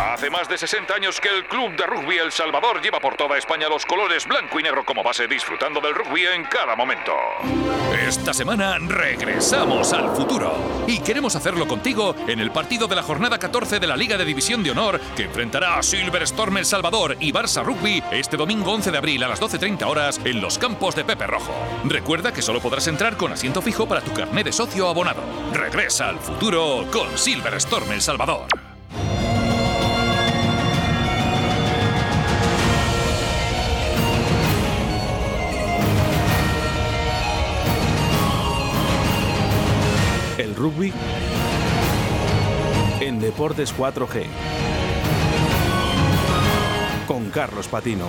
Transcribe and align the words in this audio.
Hace 0.00 0.28
más 0.28 0.46
de 0.46 0.58
60 0.58 0.94
años 0.94 1.18
que 1.20 1.28
el 1.28 1.46
Club 1.46 1.74
de 1.74 1.86
Rugby 1.86 2.18
El 2.18 2.30
Salvador 2.30 2.82
lleva 2.82 3.00
por 3.00 3.16
toda 3.16 3.38
España 3.38 3.68
los 3.68 3.86
colores 3.86 4.26
blanco 4.26 4.60
y 4.60 4.62
negro 4.62 4.84
como 4.84 5.02
base, 5.02 5.26
disfrutando 5.26 5.80
del 5.80 5.94
rugby 5.94 6.26
en 6.26 6.44
cada 6.44 6.76
momento. 6.76 7.12
Esta 8.06 8.34
semana 8.34 8.76
regresamos 8.78 9.94
al 9.94 10.14
futuro 10.14 10.84
y 10.86 11.00
queremos 11.00 11.34
hacerlo 11.34 11.66
contigo 11.66 12.14
en 12.28 12.40
el 12.40 12.50
partido 12.50 12.86
de 12.88 12.96
la 12.96 13.02
jornada 13.02 13.38
14 13.38 13.80
de 13.80 13.86
la 13.86 13.96
Liga 13.96 14.18
de 14.18 14.26
División 14.26 14.62
de 14.62 14.72
Honor 14.72 15.00
que 15.16 15.24
enfrentará 15.24 15.78
a 15.78 15.82
Silver 15.82 16.22
Storm 16.24 16.58
El 16.58 16.66
Salvador 16.66 17.16
y 17.18 17.32
Barça 17.32 17.64
Rugby 17.64 18.02
este 18.10 18.36
domingo 18.36 18.72
11 18.72 18.90
de 18.90 18.98
abril 18.98 19.24
a 19.24 19.28
las 19.28 19.40
12.30 19.40 19.86
horas 19.86 20.20
en 20.24 20.42
los 20.42 20.58
campos 20.58 20.94
de 20.94 21.04
Pepe 21.04 21.26
Rojo. 21.26 21.54
Recuerda 21.84 22.32
que 22.32 22.42
solo 22.42 22.60
podrás 22.60 22.86
entrar 22.86 23.16
con 23.16 23.32
asiento 23.32 23.62
fijo 23.62 23.88
para 23.88 24.02
tu 24.02 24.12
carnet 24.12 24.44
de 24.44 24.52
socio 24.52 24.88
abonado. 24.88 25.22
Regresa 25.54 26.10
al 26.10 26.18
futuro 26.18 26.86
con 26.92 27.16
Silver 27.16 27.54
Storm 27.54 27.90
El 27.92 28.02
Salvador. 28.02 28.46
En 43.00 43.20
Deportes 43.20 43.72
4G. 43.76 44.26
Con 47.06 47.30
Carlos 47.30 47.68
Patino. 47.68 48.06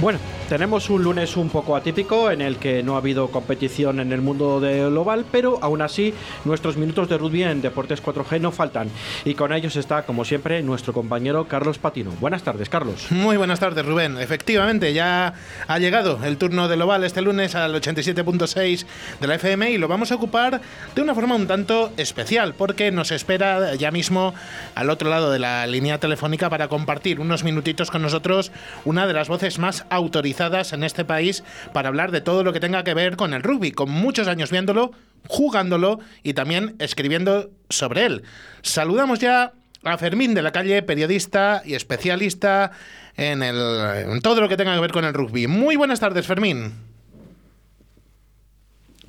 Bueno, 0.00 0.18
tenemos 0.50 0.90
un 0.90 1.04
lunes 1.04 1.36
un 1.36 1.48
poco 1.48 1.76
atípico 1.76 2.28
en 2.28 2.40
el 2.40 2.56
que 2.56 2.82
no 2.82 2.96
ha 2.96 2.98
habido 2.98 3.28
competición 3.28 4.00
en 4.00 4.12
el 4.12 4.20
mundo 4.20 4.58
del 4.58 4.96
oval, 4.96 5.24
pero 5.30 5.60
aún 5.62 5.80
así 5.80 6.12
nuestros 6.44 6.76
minutos 6.76 7.08
de 7.08 7.16
rugby 7.18 7.44
en 7.44 7.62
Deportes 7.62 8.02
4G 8.02 8.40
no 8.40 8.50
faltan. 8.50 8.90
Y 9.24 9.34
con 9.34 9.52
ellos 9.52 9.76
está, 9.76 10.02
como 10.02 10.24
siempre, 10.24 10.60
nuestro 10.64 10.92
compañero 10.92 11.46
Carlos 11.46 11.78
Patino. 11.78 12.10
Buenas 12.18 12.42
tardes, 12.42 12.68
Carlos. 12.68 13.12
Muy 13.12 13.36
buenas 13.36 13.60
tardes, 13.60 13.86
Rubén. 13.86 14.18
Efectivamente, 14.18 14.92
ya 14.92 15.34
ha 15.68 15.78
llegado 15.78 16.18
el 16.24 16.36
turno 16.36 16.66
del 16.66 16.82
oval 16.82 17.04
este 17.04 17.22
lunes 17.22 17.54
al 17.54 17.72
87.6 17.72 18.86
de 19.20 19.26
la 19.28 19.36
FM 19.36 19.70
y 19.70 19.78
lo 19.78 19.86
vamos 19.86 20.10
a 20.10 20.16
ocupar 20.16 20.60
de 20.96 21.00
una 21.00 21.14
forma 21.14 21.36
un 21.36 21.46
tanto 21.46 21.92
especial, 21.96 22.54
porque 22.54 22.90
nos 22.90 23.12
espera 23.12 23.76
ya 23.76 23.92
mismo 23.92 24.34
al 24.74 24.90
otro 24.90 25.10
lado 25.10 25.30
de 25.30 25.38
la 25.38 25.68
línea 25.68 25.98
telefónica 25.98 26.50
para 26.50 26.66
compartir 26.66 27.20
unos 27.20 27.44
minutitos 27.44 27.92
con 27.92 28.02
nosotros 28.02 28.50
una 28.84 29.06
de 29.06 29.12
las 29.12 29.28
voces 29.28 29.60
más 29.60 29.86
autorizadas 29.90 30.39
en 30.40 30.84
este 30.84 31.04
país 31.04 31.44
para 31.74 31.88
hablar 31.88 32.12
de 32.12 32.22
todo 32.22 32.42
lo 32.42 32.54
que 32.54 32.60
tenga 32.60 32.82
que 32.82 32.94
ver 32.94 33.16
con 33.16 33.34
el 33.34 33.42
rugby, 33.42 33.72
con 33.72 33.90
muchos 33.90 34.26
años 34.26 34.50
viéndolo, 34.50 34.92
jugándolo 35.28 36.00
y 36.22 36.32
también 36.32 36.76
escribiendo 36.78 37.50
sobre 37.68 38.06
él. 38.06 38.22
Saludamos 38.62 39.18
ya 39.18 39.52
a 39.84 39.98
Fermín 39.98 40.32
de 40.32 40.40
la 40.40 40.50
calle, 40.50 40.82
periodista 40.82 41.62
y 41.64 41.74
especialista 41.74 42.72
en, 43.16 43.42
el, 43.42 44.22
todo 44.22 44.40
lo 44.40 44.48
que 44.48 44.56
tenga 44.56 44.74
que 44.74 44.80
ver 44.80 44.92
con 44.92 45.04
el 45.04 45.12
rugby. 45.12 45.46
Muy 45.46 45.76
buenas 45.76 46.00
tardes, 46.00 46.26
Fermín. 46.26 46.72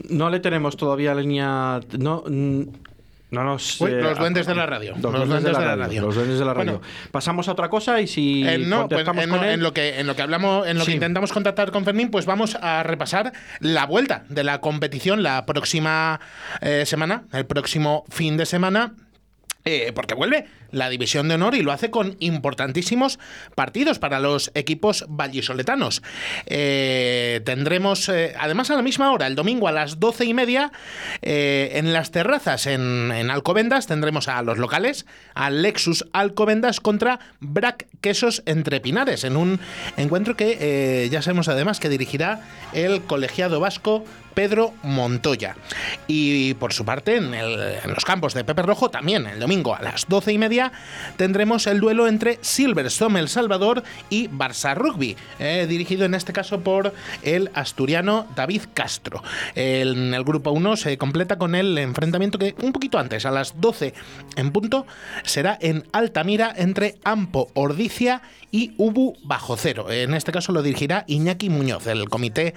No 0.10 0.30
le 0.30 0.42
tenemos 0.42 0.76
todavía 0.76 1.16
línea. 1.16 1.80
No, 1.98 2.26
no 3.32 3.44
nos, 3.44 3.80
Uy, 3.82 3.92
los 3.92 4.18
duendes 4.18 4.46
de 4.46 4.54
la 4.56 4.66
radio. 4.66 4.94
Los, 5.02 5.02
duendes, 5.28 5.44
de 5.44 5.52
la, 5.54 5.76
radio. 5.76 6.02
Los 6.02 6.16
duendes 6.16 6.38
de 6.38 6.46
la 6.46 6.54
radio. 6.54 6.82
Pasamos 7.12 7.48
a 7.48 7.54
otra 7.54 7.70
cosa 7.70 8.00
y 8.02 8.08
si 8.08 8.48
eh, 8.48 8.58
no, 8.60 8.88
pues, 8.90 9.08
en, 9.08 9.30
con 9.30 9.44
él- 9.44 9.52
en 9.52 9.64
lo 9.64 9.74
que 9.74 10.00
en 10.00 10.06
lo 10.08 10.16
que 10.16 10.22
hablamos, 10.22 10.68
en 10.68 10.78
lo 10.78 10.84
Sí. 10.86 10.92
que 10.92 10.96
intentamos 10.96 11.32
contactar 11.32 11.72
con 11.72 11.86
Fermín, 11.86 12.12
pues 12.12 12.26
vamos 12.26 12.58
a 12.62 12.84
repasar 12.84 13.32
la 13.60 13.86
vuelta 13.86 14.26
de 14.30 14.44
la 14.44 14.60
competición 14.62 15.24
la 15.24 15.46
próxima 15.46 16.20
eh, 16.62 16.86
semana, 16.86 17.24
el 17.32 17.46
próximo 17.46 18.04
fin 18.10 18.38
de 18.38 18.46
semana. 18.46 18.94
eh, 19.64 19.92
porque 19.94 20.16
vuelve 20.16 20.48
la 20.72 20.90
división 20.90 21.28
de 21.28 21.36
honor 21.36 21.56
y 21.56 21.62
lo 21.62 21.72
hace 21.72 21.90
con 21.90 22.16
importantísimos 22.20 23.20
partidos 23.56 24.00
para 24.00 24.20
los 24.20 24.52
equipos 24.56 25.06
vallisoletanos. 25.10 26.02
Eh, 26.46 27.42
tendremos, 27.46 28.10
eh, 28.10 28.34
además 28.40 28.70
a 28.72 28.76
la 28.76 28.82
misma 28.82 29.12
hora, 29.12 29.28
el 29.28 29.36
domingo 29.36 29.68
a 29.68 29.72
las 29.72 30.00
doce 30.00 30.26
y 30.26 30.34
media, 30.34 30.72
eh, 31.22 31.72
en 31.76 31.94
las 31.94 32.12
terrazas 32.12 32.68
en, 32.68 33.12
en 33.12 33.32
Alcobendas, 33.32 33.88
tendremos 33.88 34.28
a 34.28 34.42
los 34.42 34.58
locales, 34.58 35.06
al 35.34 35.62
Lexus 35.62 36.06
Alcobendas 36.14 36.80
contra 36.80 37.20
Brac 37.40 37.88
Quesos 38.02 38.44
Entre 38.46 38.80
Pinares, 38.80 39.24
en 39.24 39.38
un 39.38 39.60
encuentro 39.98 40.36
que 40.36 41.08
ya 41.12 41.22
sabemos 41.22 41.48
además 41.48 41.80
que 41.80 41.90
dirigirá 41.90 42.42
el 42.74 43.02
colegiado 43.04 43.60
vasco 43.60 44.04
Pedro 44.34 44.74
Montoya. 44.84 45.56
Y 46.08 46.54
por 46.56 46.74
su 46.74 46.86
parte, 46.86 47.18
en 47.18 47.94
los 47.94 48.06
campos 48.06 48.34
de 48.34 48.44
Pepe 48.44 48.62
Rojo, 48.62 48.90
también 48.90 49.26
el 49.26 49.40
domingo 49.40 49.76
a 49.76 49.82
las 49.82 50.08
doce 50.08 50.32
y 50.32 50.38
media, 50.38 50.61
tendremos 51.18 51.66
el 51.68 51.80
duelo 51.80 52.08
entre 52.08 52.38
Silverstone 52.42 53.20
El 53.20 53.30
Salvador 53.30 53.84
y 54.10 54.28
Barça 54.28 54.76
Rugby, 54.76 55.16
eh, 55.40 55.66
dirigido 55.68 56.06
en 56.06 56.14
este 56.14 56.34
caso 56.34 56.60
por 56.60 56.94
el 57.24 57.50
asturiano 57.54 58.28
David 58.36 58.64
Castro. 58.74 59.24
En 59.56 60.14
el 60.14 60.24
grupo 60.24 60.52
1 60.52 60.76
se 60.76 60.98
completa 60.98 61.38
con 61.38 61.56
el 61.56 61.78
enfrentamiento 61.78 62.38
que 62.38 62.56
un 62.62 62.74
poquito 62.74 63.00
antes, 63.00 63.26
a 63.26 63.32
las 63.32 63.60
12 63.60 63.94
en 64.36 64.52
punto, 64.52 64.86
será 65.24 65.58
en 65.62 65.86
Altamira 65.94 66.54
entre 66.56 66.96
Ampo 67.04 67.50
Ordicia 67.54 68.22
y 68.52 68.74
Ubu 68.78 69.16
Bajo 69.24 69.56
Cero. 69.58 69.92
En 69.92 70.14
este 70.14 70.32
caso 70.32 70.52
lo 70.52 70.62
dirigirá 70.62 71.06
Iñaki 71.08 71.50
Muñoz, 71.50 71.88
el 71.88 72.10
comité 72.10 72.54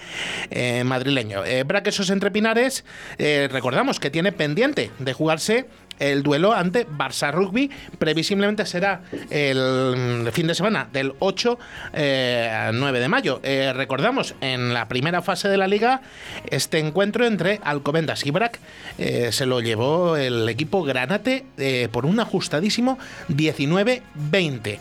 eh, 0.51 0.83
madrileño. 0.85 1.45
Eh, 1.45 1.63
Braquesos 1.63 2.11
entre 2.11 2.31
Pinares, 2.31 2.85
eh, 3.19 3.49
recordamos 3.51 4.01
que 4.01 4.11
tiene 4.11 4.33
pendiente 4.33 4.91
de 4.99 5.13
jugarse 5.13 5.67
el 5.99 6.23
duelo 6.23 6.53
ante 6.53 6.87
Barça 6.87 7.33
Rugby. 7.33 7.71
Previsiblemente 7.99 8.67
será 8.67 9.03
el 9.31 10.25
mm, 10.27 10.33
fin 10.33 10.47
de 10.47 10.55
semana 10.55 10.89
del 10.93 11.13
8 11.19 11.59
eh, 11.93 12.51
al 12.69 12.79
9 12.79 13.01
de 13.01 13.09
mayo. 13.09 13.41
Eh, 13.43 13.73
recordamos, 13.75 14.35
en 14.41 14.75
la 14.75 14.89
primera 14.89 15.23
fase 15.23 15.49
de 15.49 15.57
la 15.57 15.67
liga, 15.69 16.03
este 16.51 16.79
encuentro 16.79 17.27
entre 17.27 17.61
Alcobendas 17.65 18.25
y 18.27 18.31
Brac 18.31 18.59
eh, 18.99 19.31
se 19.33 19.47
lo 19.47 19.61
llevó 19.61 20.17
el 20.17 20.49
equipo 20.49 20.83
Granate 20.83 21.45
eh, 21.59 21.89
por 21.91 22.07
un 22.07 22.21
ajustadísimo 22.21 22.99
19-20. 23.29 24.79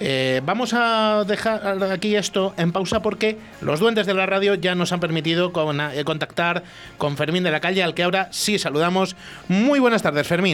Eh, 0.00 0.40
vamos 0.44 0.72
a 0.74 1.24
dejar 1.26 1.82
aquí 1.92 2.16
esto 2.16 2.54
en 2.56 2.72
pausa 2.72 3.00
porque 3.02 3.38
los 3.60 3.80
duendes 3.80 4.06
de 4.06 4.14
la 4.14 4.26
radio 4.26 4.54
ya 4.54 4.74
nos 4.74 4.92
han 4.92 5.00
permitido 5.00 5.52
con- 5.52 5.80
contactar 6.04 6.62
con 6.98 7.16
Fermín 7.16 7.42
de 7.44 7.50
la 7.50 7.60
calle, 7.60 7.82
al 7.82 7.94
que 7.94 8.02
ahora 8.02 8.28
sí 8.30 8.58
saludamos. 8.58 9.16
Muy 9.48 9.78
buenas 9.78 10.02
tardes, 10.02 10.26
Fermín. 10.26 10.53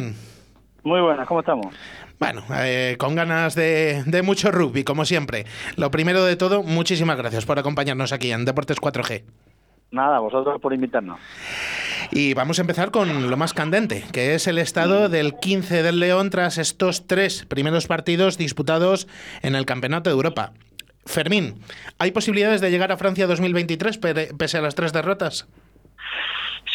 Muy 0.83 1.01
buenas, 1.01 1.27
¿cómo 1.27 1.41
estamos? 1.41 1.67
Bueno, 2.19 2.43
eh, 2.55 2.97
con 2.99 3.15
ganas 3.15 3.55
de, 3.55 4.03
de 4.07 4.23
mucho 4.23 4.51
rugby, 4.51 4.85
como 4.85 5.05
siempre. 5.05 5.47
Lo 5.77 5.91
primero 5.91 6.25
de 6.25 6.37
todo, 6.37 6.63
muchísimas 6.63 7.17
gracias 7.17 7.45
por 7.47 7.59
acompañarnos 7.59 8.13
aquí 8.13 8.31
en 8.33 8.45
Deportes 8.45 8.79
4G. 8.79 9.23
Nada, 9.91 10.19
vosotros 10.21 10.61
por 10.61 10.73
invitarnos. 10.73 11.19
Y 12.13 12.35
vamos 12.35 12.59
a 12.59 12.63
empezar 12.63 12.91
con 12.91 13.31
lo 13.31 13.37
más 13.37 13.53
candente, 13.55 14.05
que 14.13 14.35
es 14.35 14.47
el 14.47 14.59
estado 14.59 15.09
del 15.09 15.35
15 15.39 15.83
del 15.83 15.99
León 16.01 16.31
tras 16.31 16.59
estos 16.59 17.07
tres 17.07 17.45
primeros 17.47 17.87
partidos 17.87 18.39
disputados 18.39 19.09
en 19.43 19.55
el 19.55 19.67
Campeonato 19.67 20.11
de 20.11 20.15
Europa. 20.15 20.53
Fermín, 21.07 21.61
¿hay 21.99 22.11
posibilidades 22.13 22.61
de 22.61 22.71
llegar 22.71 22.93
a 22.93 22.97
Francia 22.99 23.27
2023 23.27 24.01
pere- 24.01 24.37
pese 24.37 24.59
a 24.59 24.63
las 24.63 24.75
tres 24.75 24.93
derrotas? 24.93 25.49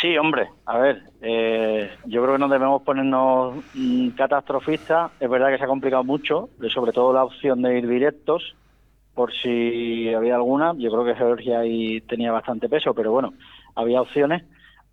Sí, 0.01 0.17
hombre, 0.17 0.49
a 0.65 0.77
ver, 0.77 1.03
eh, 1.21 1.89
yo 2.05 2.21
creo 2.21 2.33
que 2.33 2.39
no 2.39 2.49
debemos 2.49 2.81
ponernos 2.83 3.55
mm, 3.73 4.09
catastrofistas. 4.09 5.11
Es 5.19 5.29
verdad 5.29 5.49
que 5.49 5.57
se 5.57 5.63
ha 5.63 5.67
complicado 5.67 6.03
mucho, 6.03 6.49
sobre 6.73 6.91
todo 6.91 7.13
la 7.13 7.23
opción 7.23 7.61
de 7.61 7.77
ir 7.77 7.87
directos, 7.87 8.55
por 9.13 9.33
si 9.33 10.13
había 10.13 10.35
alguna. 10.35 10.73
Yo 10.77 10.91
creo 10.91 11.05
que 11.05 11.15
Georgia 11.15 11.59
ahí 11.59 12.01
tenía 12.01 12.31
bastante 12.31 12.69
peso, 12.69 12.93
pero 12.93 13.11
bueno, 13.11 13.33
había 13.75 14.01
opciones. 14.01 14.43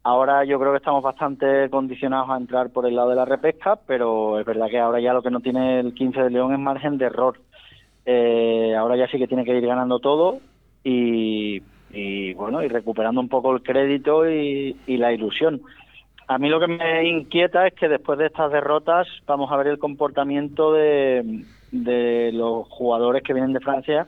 Ahora 0.04 0.44
yo 0.44 0.58
creo 0.58 0.72
que 0.72 0.78
estamos 0.78 1.02
bastante 1.02 1.68
condicionados 1.70 2.30
a 2.30 2.36
entrar 2.36 2.70
por 2.70 2.86
el 2.86 2.96
lado 2.96 3.10
de 3.10 3.16
la 3.16 3.24
repesca, 3.24 3.76
pero 3.76 4.38
es 4.40 4.46
verdad 4.46 4.68
que 4.68 4.78
ahora 4.78 5.00
ya 5.00 5.12
lo 5.12 5.22
que 5.22 5.30
no 5.30 5.40
tiene 5.40 5.80
el 5.80 5.94
15 5.94 6.22
de 6.22 6.30
León 6.30 6.52
es 6.52 6.58
margen 6.58 6.98
de 6.98 7.04
error. 7.06 7.38
Eh, 8.04 8.74
ahora 8.76 8.96
ya 8.96 9.06
sí 9.08 9.18
que 9.18 9.28
tiene 9.28 9.44
que 9.44 9.56
ir 9.56 9.64
ganando 9.64 10.00
todo 10.00 10.40
y, 10.82 11.62
y, 11.92 12.32
bueno, 12.34 12.62
y 12.62 12.68
recuperando 12.68 13.20
un 13.20 13.28
poco 13.28 13.54
el 13.54 13.62
crédito 13.62 14.28
y, 14.28 14.74
la 14.86 15.12
ilusión. 15.12 15.60
A 16.28 16.38
mí 16.38 16.48
lo 16.48 16.60
que 16.60 16.68
me 16.68 17.08
inquieta 17.08 17.66
es 17.66 17.74
que 17.74 17.88
después 17.88 18.18
de 18.18 18.26
estas 18.26 18.50
derrotas 18.52 19.06
vamos 19.26 19.50
a 19.52 19.56
ver 19.56 19.66
el 19.66 19.78
comportamiento 19.78 20.72
de, 20.72 21.44
de 21.70 22.30
los 22.32 22.66
jugadores 22.68 23.22
que 23.22 23.34
vienen 23.34 23.52
de 23.52 23.60
Francia 23.60 24.06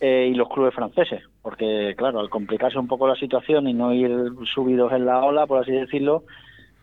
eh, 0.00 0.28
y 0.32 0.34
los 0.34 0.48
clubes 0.48 0.74
franceses, 0.74 1.22
porque 1.42 1.94
claro, 1.96 2.20
al 2.20 2.30
complicarse 2.30 2.78
un 2.78 2.88
poco 2.88 3.06
la 3.06 3.16
situación 3.16 3.68
y 3.68 3.74
no 3.74 3.92
ir 3.92 4.10
subidos 4.52 4.92
en 4.92 5.04
la 5.04 5.22
ola, 5.22 5.46
por 5.46 5.62
así 5.62 5.72
decirlo, 5.72 6.24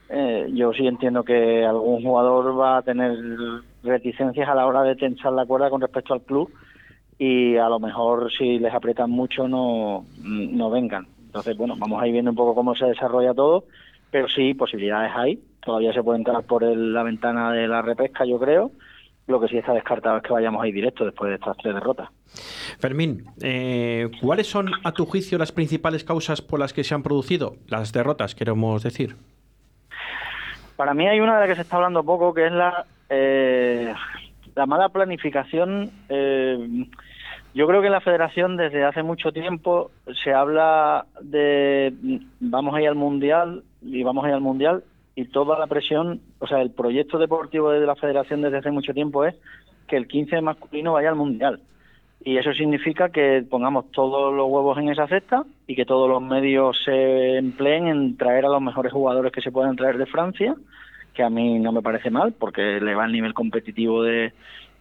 eh, 0.10 0.48
yo 0.54 0.74
sí 0.74 0.88
entiendo 0.88 1.24
que 1.24 1.66
algún 1.66 2.02
jugador 2.04 2.60
va 2.60 2.78
a 2.78 2.82
tener 2.82 3.18
reticencias 3.84 4.48
a 4.48 4.56
la 4.56 4.66
hora 4.66 4.84
de 4.84 4.96
tensar 4.96 5.34
la 5.34 5.46
cuerda 5.46 5.70
con 5.70 5.82
respecto 5.82 6.14
al 6.14 6.22
club 6.22 6.52
y 7.19 7.57
a 7.57 7.69
lo 7.69 7.80
mejor 7.80 8.31
si 8.31 8.57
les 8.57 8.74
aprietan 8.74 9.12
mucho 9.12 9.48
no, 9.48 10.06
no 10.24 10.69
vengan. 10.71 11.06
Entonces, 11.27 11.56
bueno, 11.56 11.75
vamos 11.77 12.01
a 12.01 12.07
ir 12.07 12.13
viendo 12.13 12.31
un 12.31 12.38
poco 12.38 12.56
cómo 12.56 12.74
se 12.74 12.86
desarrolla 12.86 13.36
todo, 13.36 13.66
pero 14.10 14.27
sí, 14.27 14.56
posibilidades 14.56 15.12
hay 15.16 15.39
todavía 15.69 15.94
se 15.94 16.04
puede 16.04 16.19
entrar 16.19 16.44
por 16.44 16.63
la 16.63 17.04
ventana 17.04 17.51
de 17.51 17.68
la 17.68 17.81
repesca, 17.81 18.25
yo 18.25 18.39
creo. 18.39 18.71
Lo 19.27 19.39
que 19.39 19.48
sí 19.48 19.57
está 19.57 19.74
descartado 19.74 20.18
es 20.18 20.24
que 20.24 20.33
vayamos 20.33 20.63
ahí 20.63 20.71
directo 20.71 21.06
después 21.06 21.30
de 21.30 21.36
estas 21.36 21.56
tres 21.57 21.75
derrotas. 21.75 22.10
Fermín, 22.80 23.25
eh, 23.42 24.10
¿cuáles 24.19 24.48
son, 24.48 24.72
a 24.83 24.92
tu 24.92 25.06
juicio, 25.06 25.38
las 25.38 25.51
principales 25.51 26.04
causas 26.04 26.42
por 26.42 26.60
las 26.60 26.74
que 26.74 26.83
se 26.83 26.95
han 26.95 27.04
producido 27.04 27.56
las 27.68 27.94
derrotas, 27.94 28.33
queremos 28.33 28.81
decir? 28.81 29.15
Para 30.75 30.95
mí 30.95 31.07
hay 31.07 31.19
una 31.19 31.36
de 31.36 31.39
las 31.42 31.50
que 31.50 31.56
se 31.56 31.62
está 31.62 31.75
hablando 31.75 32.04
poco, 32.04 32.33
que 32.33 32.48
es 32.48 32.51
la, 32.51 32.86
eh, 33.10 33.94
la 34.56 34.65
mala 34.65 34.89
planificación. 34.89 35.92
Eh, 36.10 36.88
yo 37.54 37.68
creo 37.68 37.81
que 37.81 37.88
en 37.88 37.94
la 37.94 38.01
federación 38.01 38.57
desde 38.57 38.84
hace 38.84 39.04
mucho 39.04 39.31
tiempo 39.31 39.92
se 40.24 40.34
habla 40.34 41.06
de 41.22 41.94
vamos 42.40 42.75
a 42.75 42.81
ir 42.81 42.88
al 42.88 42.96
mundial 42.96 43.63
y 43.81 44.04
vamos 44.04 44.25
a 44.25 44.30
ir 44.30 44.34
al 44.36 44.42
mundial 44.42 44.84
y 45.16 45.25
toda 45.25 45.60
la 45.60 45.68
presión, 45.68 46.22
o 46.40 46.48
sea, 46.48 46.62
el 46.62 46.72
proyecto 46.72 47.18
deportivo 47.18 47.72
de 47.72 47.86
la 47.86 47.96
federación 47.96 48.42
desde 48.42 48.60
hace 48.60 48.72
mucho 48.72 48.94
tiempo 48.94 49.25
es 49.25 49.36
que 49.88 49.98
el 49.98 50.07
15 50.07 50.40
masculino 50.42 50.94
vaya 50.94 51.10
al 51.10 51.16
mundial. 51.16 51.60
Y 52.24 52.38
eso 52.38 52.54
significa 52.54 53.10
que 53.10 53.44
pongamos 53.50 53.92
todos 53.92 54.34
los 54.34 54.48
huevos 54.50 54.78
en 54.78 54.90
esa 54.90 55.07
cesta 55.07 55.44
y 55.68 55.75
que 55.75 55.86
todos 55.86 56.10
los 56.10 56.22
medios 56.22 56.78
se 56.86 57.38
empleen 57.38 57.88
en 57.88 58.18
traer 58.18 58.46
a 58.46 58.50
los 58.50 58.62
mejores 58.62 58.94
jugadores 58.94 59.31
que 59.31 59.42
se 59.42 59.51
puedan 59.51 59.75
traer 59.75 59.98
de 59.98 60.06
Francia, 60.06 60.56
que 61.13 61.24
a 61.24 61.30
mí 61.30 61.60
no 61.60 61.72
me 61.72 61.81
parece 61.81 62.10
mal 62.10 62.34
porque 62.38 62.80
le 62.80 62.96
va 62.96 63.06
el 63.06 63.12
nivel 63.12 63.34
competitivo 63.34 64.04
de, 64.04 64.34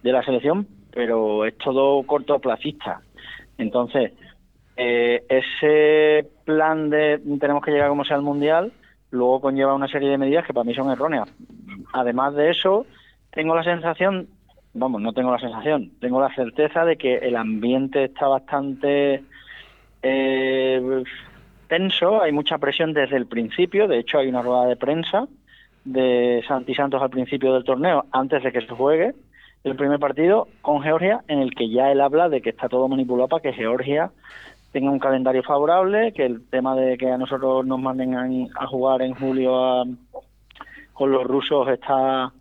de 0.03 0.11
la 0.11 0.23
selección, 0.23 0.67
pero 0.91 1.45
es 1.45 1.57
todo 1.57 2.03
cortoplacista. 2.03 3.01
Entonces, 3.57 4.13
eh, 4.77 5.23
ese 5.27 6.27
plan 6.45 6.89
de 6.89 7.19
tenemos 7.39 7.63
que 7.63 7.71
llegar 7.71 7.89
como 7.89 8.05
sea 8.05 8.15
al 8.15 8.21
Mundial, 8.21 8.71
luego 9.11 9.41
conlleva 9.41 9.73
una 9.73 9.87
serie 9.87 10.09
de 10.09 10.17
medidas 10.17 10.45
que 10.45 10.53
para 10.53 10.63
mí 10.63 10.73
son 10.73 10.91
erróneas. 10.91 11.29
Además 11.93 12.35
de 12.35 12.51
eso, 12.51 12.85
tengo 13.31 13.55
la 13.55 13.63
sensación, 13.63 14.27
vamos, 14.73 15.01
no 15.01 15.13
tengo 15.13 15.31
la 15.31 15.39
sensación, 15.39 15.91
tengo 15.99 16.21
la 16.21 16.33
certeza 16.33 16.85
de 16.85 16.97
que 16.97 17.17
el 17.17 17.35
ambiente 17.35 18.05
está 18.05 18.27
bastante 18.27 19.23
eh, 20.01 21.03
tenso, 21.67 22.21
hay 22.21 22.31
mucha 22.31 22.57
presión 22.57 22.93
desde 22.93 23.17
el 23.17 23.27
principio, 23.27 23.87
de 23.87 23.99
hecho 23.99 24.19
hay 24.19 24.27
una 24.27 24.41
rueda 24.41 24.65
de 24.65 24.75
prensa 24.75 25.27
de 25.85 26.43
Santi 26.47 26.75
Santos 26.75 27.01
al 27.01 27.09
principio 27.09 27.53
del 27.53 27.63
torneo, 27.63 28.05
antes 28.11 28.43
de 28.43 28.51
que 28.51 28.61
se 28.61 28.67
juegue, 28.67 29.13
el 29.63 29.75
primer 29.75 29.99
partido 29.99 30.47
con 30.61 30.81
Georgia, 30.81 31.21
en 31.27 31.39
el 31.39 31.53
que 31.53 31.69
ya 31.69 31.91
él 31.91 32.01
habla 32.01 32.29
de 32.29 32.41
que 32.41 32.49
está 32.49 32.69
todo 32.69 32.87
manipulado 32.87 33.27
para 33.27 33.41
que 33.41 33.53
Georgia 33.53 34.11
tenga 34.71 34.91
un 34.91 34.99
calendario 34.99 35.43
favorable, 35.43 36.13
que 36.13 36.25
el 36.25 36.47
tema 36.49 36.75
de 36.75 36.97
que 36.97 37.11
a 37.11 37.17
nosotros 37.17 37.65
nos 37.65 37.79
manden 37.79 38.15
a, 38.55 38.67
jugar 38.67 39.01
en 39.01 39.15
julio 39.15 39.83
con 40.93 41.11
los 41.11 41.23
rusos 41.23 41.67
está 41.69 42.31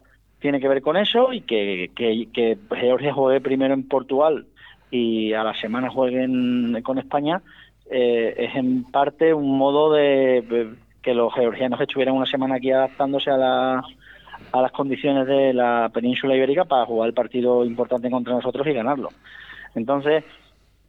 tiene 0.40 0.60
que 0.60 0.68
ver 0.68 0.82
con 0.82 0.96
eso 0.96 1.32
y 1.32 1.40
que, 1.40 1.90
que, 1.96 2.58
Georgia 2.76 3.12
juegue 3.12 3.40
primero 3.40 3.74
en 3.74 3.88
Portugal 3.88 4.46
y 4.90 5.32
a 5.32 5.42
la 5.42 5.54
semana 5.54 5.90
jueguen 5.90 6.80
con 6.82 6.98
España 6.98 7.42
eh, 7.90 8.34
es 8.36 8.54
en 8.54 8.84
parte 8.84 9.34
un 9.34 9.58
modo 9.58 9.92
de 9.92 10.76
que 11.02 11.14
los 11.14 11.34
georgianos 11.34 11.80
estuvieran 11.80 12.14
una 12.14 12.26
semana 12.26 12.56
aquí 12.56 12.70
adaptándose 12.70 13.30
a 13.30 13.36
la 13.36 13.84
a 14.52 14.62
las 14.62 14.72
condiciones 14.72 15.26
de 15.26 15.52
la 15.52 15.90
península 15.92 16.34
ibérica 16.34 16.64
para 16.64 16.86
jugar 16.86 17.08
el 17.08 17.14
partido 17.14 17.64
importante 17.64 18.10
contra 18.10 18.34
nosotros 18.34 18.66
y 18.66 18.72
ganarlo. 18.72 19.10
Entonces, 19.74 20.24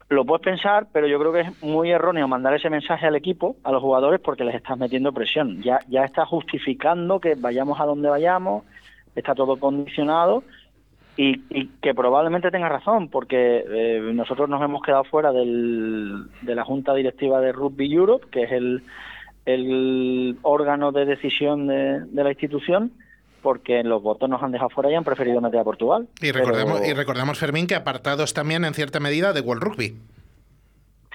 lo 0.09 0.25
puedes 0.25 0.43
pensar, 0.43 0.87
pero 0.91 1.07
yo 1.07 1.19
creo 1.19 1.31
que 1.31 1.41
es 1.41 1.63
muy 1.63 1.91
erróneo 1.91 2.27
mandar 2.27 2.53
ese 2.55 2.69
mensaje 2.69 3.05
al 3.05 3.15
equipo, 3.15 3.57
a 3.63 3.71
los 3.71 3.81
jugadores, 3.81 4.19
porque 4.19 4.43
les 4.43 4.55
estás 4.55 4.77
metiendo 4.77 5.13
presión. 5.13 5.61
Ya, 5.61 5.79
ya 5.87 6.03
está 6.03 6.25
justificando 6.25 7.19
que 7.19 7.35
vayamos 7.35 7.79
a 7.79 7.85
donde 7.85 8.09
vayamos, 8.09 8.63
está 9.15 9.35
todo 9.35 9.57
condicionado 9.57 10.43
y, 11.15 11.67
que 11.81 11.93
probablemente 11.93 12.49
tenga 12.49 12.69
razón, 12.69 13.09
porque 13.09 13.63
eh, 13.67 14.11
nosotros 14.13 14.49
nos 14.49 14.63
hemos 14.63 14.81
quedado 14.81 15.03
fuera 15.03 15.31
del, 15.31 16.27
de 16.41 16.55
la 16.55 16.63
Junta 16.63 16.93
Directiva 16.93 17.41
de 17.41 17.51
Rugby 17.51 17.93
Europe, 17.93 18.27
que 18.31 18.43
es 18.43 18.51
el, 18.51 18.81
órgano 20.43 20.91
de 20.91 21.05
decisión 21.05 21.67
de, 21.67 22.01
de 22.05 22.23
la 22.23 22.29
institución, 22.29 22.91
porque 23.41 23.83
los 23.83 24.01
votos 24.01 24.29
nos 24.29 24.41
han 24.43 24.51
dejado 24.51 24.69
fuera 24.69 24.91
y 24.91 24.95
han 24.95 25.03
preferido 25.03 25.41
meter 25.41 25.59
a 25.59 25.63
Portugal. 25.63 26.07
Y 26.21 26.31
recordemos, 26.31 26.85
y 26.87 26.93
recordemos, 26.93 27.39
Fermín, 27.39 27.67
que 27.67 27.75
apartados 27.75 28.33
también 28.33 28.65
en 28.65 28.73
cierta 28.73 28.99
medida 28.99 29.33
de 29.33 29.41
World 29.41 29.63
Rugby. 29.63 29.97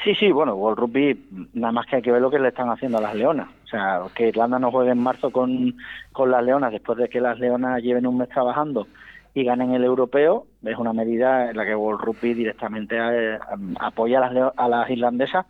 Sí, 0.03 0.15
sí, 0.17 0.31
bueno, 0.31 0.55
World 0.55 0.79
Rugby, 0.79 1.49
nada 1.55 1.73
más 1.73 1.87
que 1.87 1.97
hay 1.97 2.03
que 2.03 2.13
ver 2.13 2.21
lo 2.21 2.31
que 2.31 2.39
le 2.39 2.49
están 2.49 2.69
haciendo 2.69 2.99
a 2.99 3.01
las 3.01 3.15
leonas. 3.15 3.49
O 3.65 3.67
sea, 3.69 4.03
que 4.15 4.29
Irlanda 4.29 4.59
no 4.59 4.71
juegue 4.71 4.91
en 4.91 4.99
marzo 4.99 5.31
con, 5.31 5.77
con 6.13 6.31
las 6.31 6.45
leonas 6.45 6.73
después 6.73 6.99
de 6.99 7.09
que 7.09 7.21
las 7.21 7.39
leonas 7.39 7.83
lleven 7.83 8.07
un 8.07 8.19
mes 8.19 8.29
trabajando 8.29 8.87
y 9.33 9.45
ganen 9.45 9.75
el 9.75 9.83
europeo, 9.83 10.47
es 10.65 10.79
una 10.79 10.93
medida 10.93 11.51
en 11.51 11.57
la 11.57 11.65
que 11.65 11.75
World 11.75 12.01
Rugby 12.03 12.35
directamente 12.35 12.97
eh, 12.97 13.39
apoya 13.81 14.19
a 14.19 14.31
las, 14.31 14.53
a 14.57 14.69
las 14.69 14.91
irlandesas. 14.91 15.47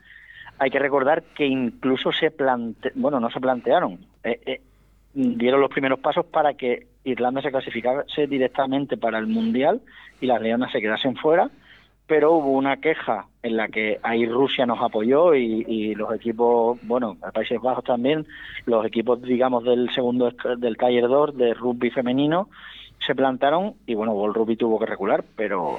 Hay 0.59 0.71
que 0.71 0.79
recordar 0.79 1.23
que 1.35 1.47
incluso 1.47 2.13
se 2.13 2.31
plante, 2.31 2.93
bueno, 2.95 3.21
no 3.21 3.31
se 3.31 3.41
plantearon. 3.41 3.99
Eh, 4.23 4.41
eh, 4.47 4.61
dieron 5.15 5.61
los 5.61 5.71
primeros 5.71 6.01
pasos 6.01 6.27
para 6.27 6.55
que 6.55 6.87
Irlanda 7.05 7.41
se 7.41 7.51
clasificase 7.51 8.27
directamente 8.27 8.97
para 8.97 9.19
el 9.19 9.27
Mundial 9.27 9.81
y 10.21 10.27
las 10.27 10.41
Leonas 10.41 10.73
se 10.73 10.81
quedasen 10.81 11.17
fuera, 11.17 11.51
pero 12.07 12.33
hubo 12.33 12.51
una 12.51 12.79
queja 12.79 13.27
en 13.43 13.57
la 13.57 13.69
que 13.69 13.99
ahí 14.03 14.27
Rusia 14.27 14.67
nos 14.67 14.83
apoyó 14.83 15.35
y, 15.35 15.95
los 15.95 16.15
equipos, 16.15 16.79
bueno, 16.83 17.17
Países 17.33 17.61
Bajos 17.61 17.85
también, 17.85 18.27
los 18.67 18.85
equipos, 18.85 19.23
digamos, 19.23 19.65
del 19.65 19.91
segundo 19.95 20.31
del 20.59 20.77
Tier 20.77 21.09
2 21.09 21.37
de 21.37 21.55
rugby 21.55 21.91
femenino 21.91 22.49
se 23.07 23.15
plantaron 23.15 23.75
y 23.87 23.95
bueno, 23.95 24.25
el 24.25 24.35
Rugby 24.35 24.57
tuvo 24.57 24.79
que 24.79 24.87
recular, 24.87 25.25
pero 25.37 25.79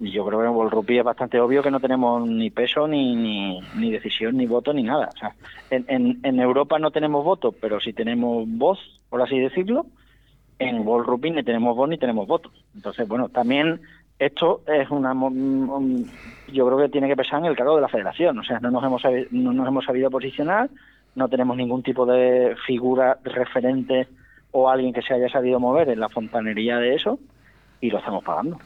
yo 0.00 0.26
creo 0.26 0.40
que 0.40 0.46
en 0.46 0.70
rugby 0.70 0.98
es 0.98 1.04
bastante 1.04 1.40
obvio 1.40 1.62
que 1.62 1.70
no 1.70 1.80
tenemos 1.80 2.26
ni 2.26 2.50
peso, 2.50 2.88
ni, 2.88 3.60
ni, 3.74 3.92
decisión, 3.92 4.36
ni 4.36 4.46
voto, 4.46 4.72
ni 4.72 4.82
nada. 4.82 5.08
O 5.14 5.18
sea, 5.18 5.34
en, 5.70 6.20
en, 6.22 6.40
Europa 6.40 6.78
no 6.78 6.90
tenemos 6.90 7.24
voto, 7.24 7.52
pero 7.52 7.80
sí 7.80 7.92
tenemos 7.92 8.44
voz, 8.46 8.78
por 9.08 9.22
así 9.22 9.38
decirlo. 9.38 9.86
En 10.58 10.84
Rugby 10.84 11.30
ni 11.30 11.42
tenemos 11.42 11.76
voz 11.76 11.88
ni 11.88 11.98
tenemos 11.98 12.26
voto. 12.26 12.50
Entonces, 12.74 13.06
bueno, 13.08 13.28
también 13.28 13.80
esto 14.18 14.62
es 14.66 14.90
una. 14.90 15.12
Yo 16.52 16.66
creo 16.66 16.78
que 16.78 16.88
tiene 16.88 17.08
que 17.08 17.16
pesar 17.16 17.40
en 17.40 17.46
el 17.46 17.56
cargo 17.56 17.76
de 17.76 17.82
la 17.82 17.88
federación. 17.88 18.38
O 18.38 18.44
sea, 18.44 18.60
no 18.60 18.70
nos 18.70 18.84
hemos, 18.84 19.02
no 19.30 19.52
nos 19.52 19.68
hemos 19.68 19.84
sabido 19.84 20.10
posicionar, 20.10 20.70
no 21.14 21.28
tenemos 21.28 21.56
ningún 21.56 21.82
tipo 21.82 22.06
de 22.06 22.56
figura 22.66 23.18
referente 23.24 24.08
o 24.52 24.68
alguien 24.68 24.92
que 24.92 25.02
se 25.02 25.14
haya 25.14 25.28
sabido 25.28 25.58
mover 25.58 25.88
en 25.88 26.00
la 26.00 26.08
fontanería 26.08 26.78
de 26.78 26.94
eso 26.94 27.18
y 27.80 27.90
lo 27.90 27.98
estamos 27.98 28.24
pagando. 28.24 28.58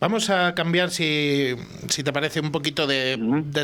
Vamos 0.00 0.30
a 0.30 0.54
cambiar, 0.54 0.90
si, 0.90 1.56
si 1.88 2.04
te 2.04 2.12
parece, 2.12 2.38
un 2.38 2.52
poquito 2.52 2.86
de, 2.86 3.18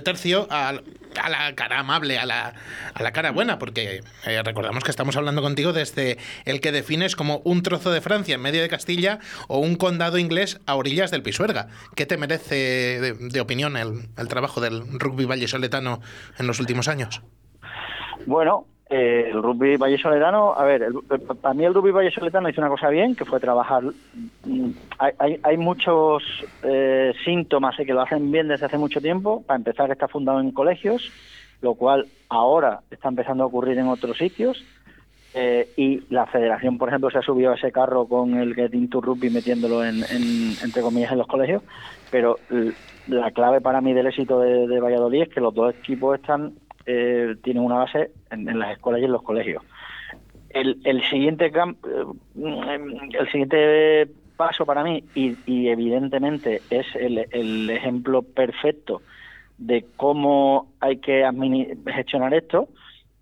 tercio 0.04 0.48
a, 0.50 0.70
a, 0.70 1.28
la 1.28 1.54
cara 1.54 1.78
amable, 1.78 2.18
a 2.18 2.26
la, 2.26 2.54
a 2.92 3.02
la 3.04 3.12
cara 3.12 3.30
buena, 3.30 3.60
porque 3.60 4.00
eh, 4.26 4.42
recordamos 4.42 4.82
que 4.82 4.90
estamos 4.90 5.16
hablando 5.16 5.42
contigo 5.42 5.72
desde 5.72 6.18
el 6.44 6.60
que 6.60 6.72
defines 6.72 7.14
como 7.14 7.40
un 7.44 7.62
trozo 7.62 7.92
de 7.92 8.00
Francia 8.00 8.34
en 8.34 8.42
medio 8.42 8.62
de 8.62 8.68
Castilla 8.68 9.20
o 9.46 9.58
un 9.58 9.76
condado 9.76 10.18
inglés 10.18 10.60
a 10.66 10.74
orillas 10.74 11.12
del 11.12 11.22
Pisuerga. 11.22 11.68
¿Qué 11.94 12.04
te 12.04 12.16
merece 12.16 13.00
de, 13.00 13.40
opinión 13.40 13.76
el, 13.76 14.08
el 14.16 14.28
trabajo 14.28 14.60
del 14.60 14.82
rugby 14.98 15.26
vallesoletano 15.26 16.00
en 16.38 16.48
los 16.48 16.58
últimos 16.58 16.88
años? 16.88 17.22
Bueno, 18.26 18.66
eh, 18.90 19.30
el 19.30 19.42
rugby 19.42 19.76
vallesoletano, 19.78 20.52
a 20.54 20.62
ver, 20.64 20.86
para 21.40 21.54
mí 21.54 21.64
el 21.64 21.72
rugby 21.72 21.90
vallesoletano 21.90 22.50
hizo 22.50 22.60
una 22.60 22.68
cosa 22.68 22.90
bien, 22.90 23.14
que 23.14 23.24
fue 23.24 23.40
trabajar. 23.40 23.82
Mm, 24.44 24.70
hay, 24.98 25.40
hay, 25.42 25.56
muchos 25.56 26.22
eh, 26.62 27.14
síntomas 27.24 27.76
que 27.76 27.94
lo 27.94 28.02
hacen 28.02 28.30
bien 28.30 28.48
desde 28.48 28.66
hace 28.66 28.76
mucho 28.76 29.00
tiempo. 29.00 29.42
Para 29.42 29.56
empezar, 29.56 29.90
está 29.90 30.06
fundado 30.06 30.38
en 30.40 30.50
colegios, 30.50 31.10
lo 31.62 31.74
cual 31.74 32.06
ahora 32.28 32.80
está 32.90 33.08
empezando 33.08 33.44
a 33.44 33.46
ocurrir 33.46 33.78
en 33.78 33.88
otros 33.88 34.18
sitios. 34.18 34.62
Eh, 35.36 35.70
y 35.76 36.02
la 36.10 36.26
federación, 36.26 36.76
por 36.76 36.90
ejemplo, 36.90 37.10
se 37.10 37.18
ha 37.18 37.22
subido 37.22 37.52
a 37.52 37.56
ese 37.56 37.72
carro 37.72 38.06
con 38.06 38.34
el 38.36 38.54
Getting 38.54 38.90
to 38.90 39.00
Rugby 39.00 39.30
metiéndolo 39.30 39.82
en, 39.82 40.04
entre 40.62 40.82
comillas 40.82 41.10
en 41.10 41.18
los 41.18 41.26
colegios. 41.26 41.62
Pero 42.10 42.38
la 43.08 43.30
clave 43.30 43.62
para 43.62 43.80
mí 43.80 43.94
del 43.94 44.06
éxito 44.06 44.40
de 44.40 44.78
Valladolid 44.78 45.22
es 45.22 45.28
que 45.30 45.40
los 45.40 45.54
dos 45.54 45.74
equipos 45.74 46.20
están 46.20 46.52
eh, 46.86 47.36
tienen 47.42 47.62
una 47.62 47.76
base 47.76 48.10
en, 48.30 48.58
las 48.58 48.72
escuelas 48.72 49.02
y 49.02 49.04
en 49.04 49.12
los 49.12 49.22
colegios. 49.22 49.62
El, 50.50 50.80
el 50.84 51.02
siguiente 51.08 51.46
eh, 51.46 52.86
el 53.18 53.30
siguiente 53.30 54.08
paso 54.36 54.66
para 54.66 54.82
mí 54.82 55.04
y, 55.14 55.68
evidentemente 55.68 56.60
es 56.70 56.86
el, 56.94 57.70
ejemplo 57.70 58.22
perfecto 58.22 59.02
de 59.58 59.86
cómo 59.96 60.72
hay 60.80 60.98
que 60.98 61.28
gestionar 61.86 62.34
esto 62.34 62.68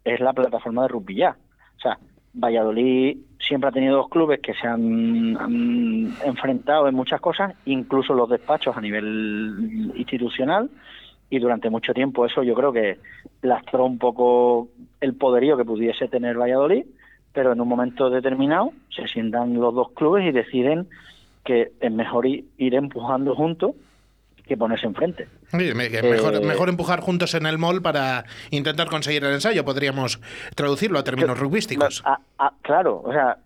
es 0.05 0.21
la 0.21 0.33
plataforma 0.33 0.83
de 0.83 0.89
rugby. 0.89 1.23
O 1.25 1.81
sea, 1.81 1.99
Valladolid 2.35 3.19
siempre 3.39 3.69
ha 3.69 3.73
tenido 3.73 3.97
dos 3.97 4.09
clubes 4.09 4.41
que 4.41 4.55
se 4.55 4.67
han, 4.67 5.37
enfrentado 6.25 6.89
en 6.89 6.95
muchas 6.95 7.21
cosas, 7.21 7.55
incluso 7.67 8.15
los 8.15 8.29
despachos 8.29 8.77
a 8.77 8.81
nivel 8.81 9.93
institucional, 9.95 10.71
y 11.33 11.39
durante 11.39 11.71
mucho 11.71 11.95
tiempo 11.95 12.27
eso 12.27 12.43
yo 12.43 12.55
creo 12.55 12.75
que 12.75 12.99
lastró 13.41 13.87
un 13.87 13.97
poco 13.97 14.69
el 15.01 15.15
poderío 15.15 15.57
que 15.57 15.65
pudiese 15.65 16.07
tener 16.07 16.39
Valladolid, 16.39 16.85
pero 17.33 17.55
en 17.55 17.61
un 17.63 17.69
momento 17.69 18.11
determinado 18.11 18.73
se 18.95 19.09
sientan 19.09 19.55
los 19.55 19.75
dos 19.75 19.93
clubes 19.93 20.27
y 20.27 20.31
deciden 20.31 20.89
que 21.43 21.73
es 21.81 21.91
mejor 21.91 22.27
ir, 22.27 22.45
empujando 22.59 23.35
juntos 23.35 23.73
que 24.47 24.59
ponerse 24.59 24.87
enfrente. 24.87 25.27
mejor, 25.53 26.35
eh, 26.35 26.41
mejor 26.45 26.69
empujar 26.69 27.01
juntos 27.01 27.33
en 27.33 27.47
el 27.47 27.57
mall 27.57 27.81
para 27.81 28.27
intentar 28.51 28.89
conseguir 28.89 29.25
el 29.25 29.33
ensayo, 29.33 29.65
podríamos 29.65 30.21
traducirlo 30.55 30.99
a 30.99 31.03
términos 31.03 31.39
rugbyísticos. 31.39 32.05
claro, 32.61 33.01
o 33.07 33.11
sea, 33.11 33.39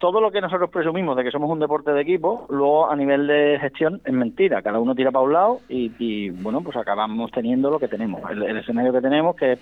todo 0.00 0.20
lo 0.22 0.32
que 0.32 0.40
nosotros 0.40 0.70
presumimos 0.70 1.14
de 1.14 1.22
que 1.22 1.30
somos 1.30 1.50
un 1.50 1.60
deporte 1.60 1.92
de 1.92 2.00
equipo, 2.00 2.46
luego 2.48 2.90
a 2.90 2.96
nivel 2.96 3.26
de 3.26 3.58
gestión 3.60 4.00
es 4.02 4.14
mentira. 4.14 4.62
Cada 4.62 4.80
uno 4.80 4.94
tira 4.94 5.10
para 5.10 5.26
un 5.26 5.32
lado 5.34 5.60
y, 5.68 6.30
bueno, 6.30 6.62
pues 6.62 6.74
acabamos 6.78 7.30
teniendo 7.30 7.70
lo 7.70 7.78
que 7.78 7.86
tenemos. 7.86 8.22
El, 8.30 8.56
escenario 8.56 8.94
que 8.94 9.02
tenemos, 9.02 9.36
que 9.36 9.58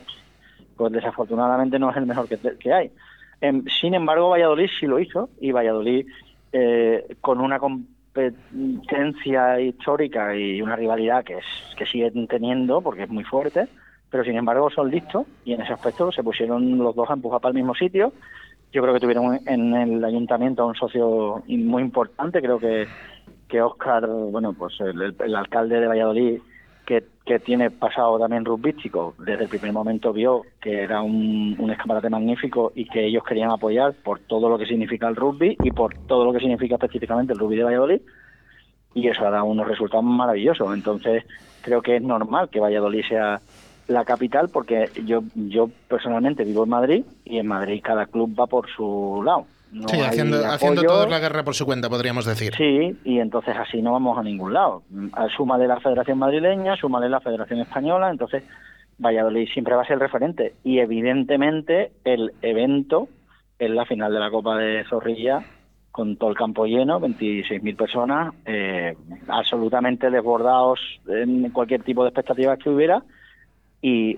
pues 0.76 0.92
desafortunadamente 0.92 1.80
no 1.80 1.90
es 1.90 1.96
el 1.96 2.06
mejor 2.06 2.28
que, 2.28 2.72
hay. 2.72 2.92
Em, 3.40 3.64
sin 3.66 3.94
embargo, 3.94 4.30
Valladolid 4.30 4.70
sí 4.78 4.86
lo 4.86 5.00
hizo 5.00 5.28
y 5.40 5.50
Valladolid 5.50 6.06
eh, 6.52 7.16
con 7.20 7.40
una 7.40 7.58
competencia 7.58 9.60
histórica 9.60 10.36
y 10.36 10.62
una 10.62 10.76
rivalidad 10.76 11.24
que, 11.24 11.38
es, 11.38 11.46
que 11.76 11.84
siguen 11.84 12.28
teniendo 12.28 12.80
porque 12.80 13.02
es 13.02 13.10
muy 13.10 13.24
fuerte, 13.24 13.66
pero 14.08 14.22
sin 14.22 14.36
embargo 14.36 14.70
son 14.70 14.88
listos 14.88 15.26
y 15.44 15.54
en 15.54 15.62
ese 15.62 15.72
aspecto 15.72 16.12
se 16.12 16.22
pusieron 16.22 16.78
los 16.78 16.94
dos 16.94 17.10
a 17.10 17.14
empujar 17.14 17.40
para 17.40 17.50
el 17.50 17.56
mismo 17.56 17.74
sitio 17.74 18.12
yo 18.72 18.82
creo 18.82 18.94
que 18.94 19.00
tuvieron 19.00 19.40
en 19.46 19.74
el 19.74 20.04
ayuntamiento 20.04 20.66
un 20.66 20.74
socio 20.74 21.42
muy 21.46 21.82
importante, 21.82 22.40
creo 22.40 22.58
que, 22.58 22.86
que 23.48 23.62
Oscar, 23.62 24.06
bueno, 24.06 24.52
pues 24.52 24.74
el, 24.80 25.34
alcalde 25.34 25.80
de 25.80 25.86
Valladolid, 25.86 26.40
que, 26.86 27.04
que, 27.24 27.38
tiene 27.38 27.70
pasado 27.70 28.18
también 28.18 28.44
rugbístico, 28.44 29.14
desde 29.18 29.44
el 29.44 29.50
primer 29.50 29.72
momento 29.72 30.12
vio 30.12 30.42
que 30.60 30.82
era 30.82 31.02
un, 31.02 31.54
un 31.58 31.70
escaparate 31.70 32.08
magnífico 32.08 32.72
y 32.74 32.86
que 32.86 33.06
ellos 33.06 33.24
querían 33.24 33.50
apoyar 33.50 33.94
por 34.02 34.20
todo 34.20 34.48
lo 34.48 34.58
que 34.58 34.66
significa 34.66 35.08
el 35.08 35.16
rugby 35.16 35.58
y 35.62 35.70
por 35.70 35.94
todo 36.06 36.24
lo 36.24 36.32
que 36.32 36.40
significa 36.40 36.76
específicamente 36.76 37.32
el 37.32 37.38
rugby 37.38 37.56
de 37.56 37.64
Valladolid 37.64 38.00
y 38.94 39.08
eso 39.08 39.26
ha 39.26 39.30
dado 39.30 39.44
unos 39.44 39.68
resultados 39.68 40.04
maravillosos. 40.04 40.74
Entonces 40.74 41.24
creo 41.62 41.82
que 41.82 41.96
es 41.96 42.02
normal 42.02 42.48
que 42.50 42.60
Valladolid 42.60 43.04
sea 43.08 43.40
la 43.88 44.04
capital 44.04 44.48
porque 44.50 44.90
yo 45.04 45.22
yo 45.34 45.68
personalmente 45.88 46.44
vivo 46.44 46.64
en 46.64 46.70
Madrid 46.70 47.04
y 47.24 47.38
en 47.38 47.46
Madrid 47.46 47.80
cada 47.82 48.06
club 48.06 48.38
va 48.38 48.46
por 48.46 48.68
su 48.70 49.22
lado. 49.24 49.46
sí, 49.88 50.00
haciendo, 50.00 50.46
haciendo 50.46 50.82
toda 50.82 51.08
la 51.08 51.18
guerra 51.18 51.42
por 51.42 51.54
su 51.54 51.66
cuenta, 51.66 51.88
podríamos 51.88 52.24
decir. 52.24 52.54
Sí, 52.54 52.96
y 53.04 53.18
entonces 53.18 53.56
así 53.56 53.82
no 53.82 53.92
vamos 53.92 54.16
a 54.18 54.22
ningún 54.22 54.52
lado. 54.52 54.82
Suma 55.36 55.58
de 55.58 55.66
la 55.66 55.80
Federación 55.80 56.18
Madrileña, 56.18 56.76
suma 56.76 57.00
de 57.00 57.08
la 57.08 57.20
Federación 57.20 57.60
Española, 57.60 58.10
entonces 58.10 58.44
Valladolid 58.98 59.48
siempre 59.52 59.74
va 59.74 59.82
a 59.82 59.86
ser 59.86 59.94
el 59.94 60.00
referente. 60.00 60.54
Y 60.64 60.78
evidentemente 60.78 61.92
el 62.04 62.32
evento 62.42 63.08
es 63.58 63.70
la 63.70 63.86
final 63.86 64.12
de 64.12 64.20
la 64.20 64.30
Copa 64.30 64.56
de 64.56 64.84
Zorrilla 64.84 65.44
con 65.90 66.16
todo 66.16 66.30
el 66.30 66.36
campo 66.36 66.64
lleno, 66.64 67.00
26.000 67.00 67.76
personas, 67.76 68.34
eh, 68.46 68.94
absolutamente 69.26 70.10
desbordados 70.10 70.78
en 71.08 71.50
cualquier 71.50 71.82
tipo 71.82 72.04
de 72.04 72.10
expectativas 72.10 72.58
que 72.58 72.70
hubiera 72.70 73.02
y 73.82 74.16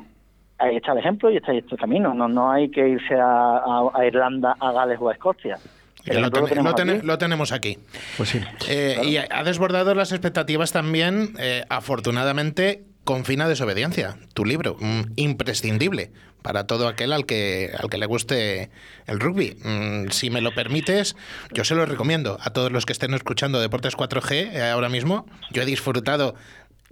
ahí 0.58 0.76
está 0.76 0.92
el 0.92 0.98
ejemplo 0.98 1.30
y 1.30 1.36
está 1.36 1.52
ahí 1.52 1.58
este 1.58 1.76
camino. 1.76 2.14
No, 2.14 2.28
no 2.28 2.50
hay 2.50 2.70
que 2.70 2.88
irse 2.88 3.14
a, 3.14 3.92
Irlanda, 4.06 4.56
a 4.60 4.72
Gales 4.72 4.98
o 5.00 5.08
a 5.08 5.12
Escocia. 5.12 5.58
Lo, 6.06 7.18
tenemos 7.18 7.52
aquí. 7.52 7.78
Pues 8.16 8.30
sí. 8.30 8.40
Eh, 8.68 9.00
y 9.04 9.16
ha 9.18 9.44
desbordado 9.44 9.94
las 9.94 10.12
expectativas 10.12 10.72
también, 10.72 11.34
eh, 11.38 11.64
afortunadamente, 11.68 12.84
con 13.04 13.24
fina 13.24 13.48
desobediencia. 13.48 14.16
Tu 14.34 14.44
libro, 14.44 14.76
mm, 14.80 15.12
imprescindible 15.16 16.10
para 16.42 16.66
todo 16.66 16.88
aquel 16.88 17.12
al 17.12 17.26
que, 17.26 17.70
al 17.78 17.90
que 17.90 17.98
le 17.98 18.06
guste 18.06 18.70
el 19.06 19.20
rugby. 19.20 19.58
Mm, 19.62 20.10
si 20.10 20.30
me 20.30 20.40
lo 20.40 20.54
permites, 20.54 21.16
yo 21.52 21.64
se 21.64 21.74
lo 21.74 21.84
recomiendo 21.84 22.38
a 22.40 22.50
todos 22.50 22.72
los 22.72 22.86
que 22.86 22.92
estén 22.92 23.12
escuchando 23.12 23.60
Deportes 23.60 23.96
4G 23.96 24.52
eh, 24.52 24.70
ahora 24.70 24.88
mismo. 24.88 25.26
Yo 25.50 25.62
he 25.62 25.66
disfrutado 25.66 26.34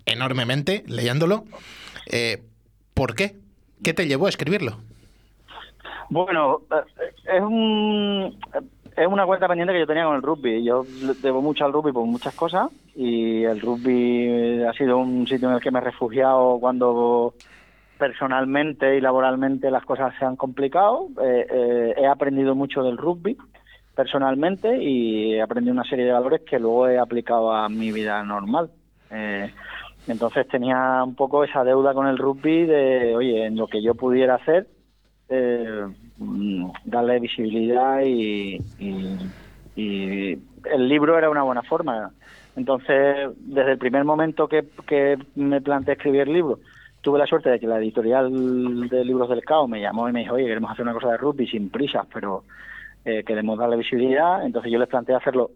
enormemente 0.04 0.84
leyéndolo. 0.86 1.44
¿Por 2.98 3.14
qué? 3.14 3.36
¿Qué 3.84 3.94
te 3.94 4.08
llevó 4.08 4.26
a 4.26 4.28
escribirlo? 4.28 4.72
Bueno, 6.10 6.62
eh, 6.68 7.12
es 7.32 7.40
un 7.40 8.36
es 8.96 9.06
una 9.06 9.24
cuenta 9.24 9.46
pendiente 9.46 9.72
que 9.72 9.78
yo 9.78 9.86
tenía 9.86 10.04
con 10.04 10.16
el 10.16 10.22
rugby. 10.22 10.64
Yo 10.64 10.84
debo 11.22 11.40
mucho 11.40 11.64
al 11.64 11.72
rugby 11.72 11.92
por 11.92 12.04
muchas 12.06 12.34
cosas 12.34 12.72
y 12.96 13.44
el 13.44 13.60
rugby 13.60 14.64
ha 14.64 14.72
sido 14.72 14.98
un 14.98 15.28
sitio 15.28 15.48
en 15.48 15.54
el 15.54 15.60
que 15.60 15.70
me 15.70 15.78
he 15.78 15.82
refugiado 15.82 16.58
cuando 16.58 17.34
personalmente 17.96 18.96
y 18.96 19.00
laboralmente 19.00 19.70
las 19.70 19.84
cosas 19.84 20.12
se 20.18 20.24
han 20.24 20.34
complicado. 20.34 21.06
Eh, 21.22 21.46
eh, 21.48 21.94
he 21.98 22.06
aprendido 22.08 22.56
mucho 22.56 22.82
del 22.82 22.96
rugby 22.96 23.36
personalmente 23.94 24.76
y 24.82 25.34
he 25.34 25.42
aprendido 25.42 25.72
una 25.72 25.88
serie 25.88 26.04
de 26.04 26.12
valores 26.12 26.40
que 26.40 26.58
luego 26.58 26.88
he 26.88 26.98
aplicado 26.98 27.52
a 27.52 27.68
mi 27.68 27.92
vida 27.92 28.24
normal. 28.24 28.72
Entonces 30.08 30.48
tenía 30.48 31.04
un 31.04 31.14
poco 31.14 31.44
esa 31.44 31.64
deuda 31.64 31.92
con 31.92 32.06
el 32.06 32.16
rugby 32.16 32.64
de, 32.64 33.14
oye, 33.14 33.46
en 33.46 33.56
lo 33.56 33.66
que 33.66 33.82
yo 33.82 33.94
pudiera 33.94 34.36
hacer, 34.36 34.66
eh, 35.28 35.86
mm, 36.16 36.70
darle 36.84 37.20
visibilidad 37.20 38.00
y, 38.04 38.58
el 39.76 40.88
libro 40.88 41.16
era 41.16 41.30
una 41.30 41.42
buena 41.42 41.62
forma. 41.62 42.10
Entonces, 42.56 43.30
desde 43.36 43.72
el 43.72 43.78
primer 43.78 44.04
momento 44.04 44.48
que, 44.48 44.66
me 45.36 45.60
planteé 45.60 45.94
escribir 45.94 46.22
el 46.22 46.32
libro, 46.32 46.58
tuve 47.00 47.18
la 47.18 47.26
suerte 47.26 47.50
de 47.50 47.60
que 47.60 47.68
la 47.68 47.78
editorial 47.78 48.88
de 48.88 49.04
libros 49.04 49.28
del 49.28 49.44
CAO 49.44 49.68
me 49.68 49.80
llamó 49.80 50.08
y 50.08 50.12
me 50.12 50.20
dijo, 50.20 50.34
oye, 50.34 50.46
queremos 50.46 50.72
hacer 50.72 50.82
una 50.82 50.94
cosa 50.94 51.12
de 51.12 51.16
rugby 51.18 51.46
sin 51.46 51.70
prisas, 51.70 52.06
pero 52.12 52.42
eh, 53.04 53.22
queremos 53.24 53.56
darle 53.56 53.76
visibilidad. 53.76 54.44
Entonces 54.44 54.72
yo 54.72 54.78
les 54.80 54.88
planteé 54.88 55.14
hacerlo 55.14 55.52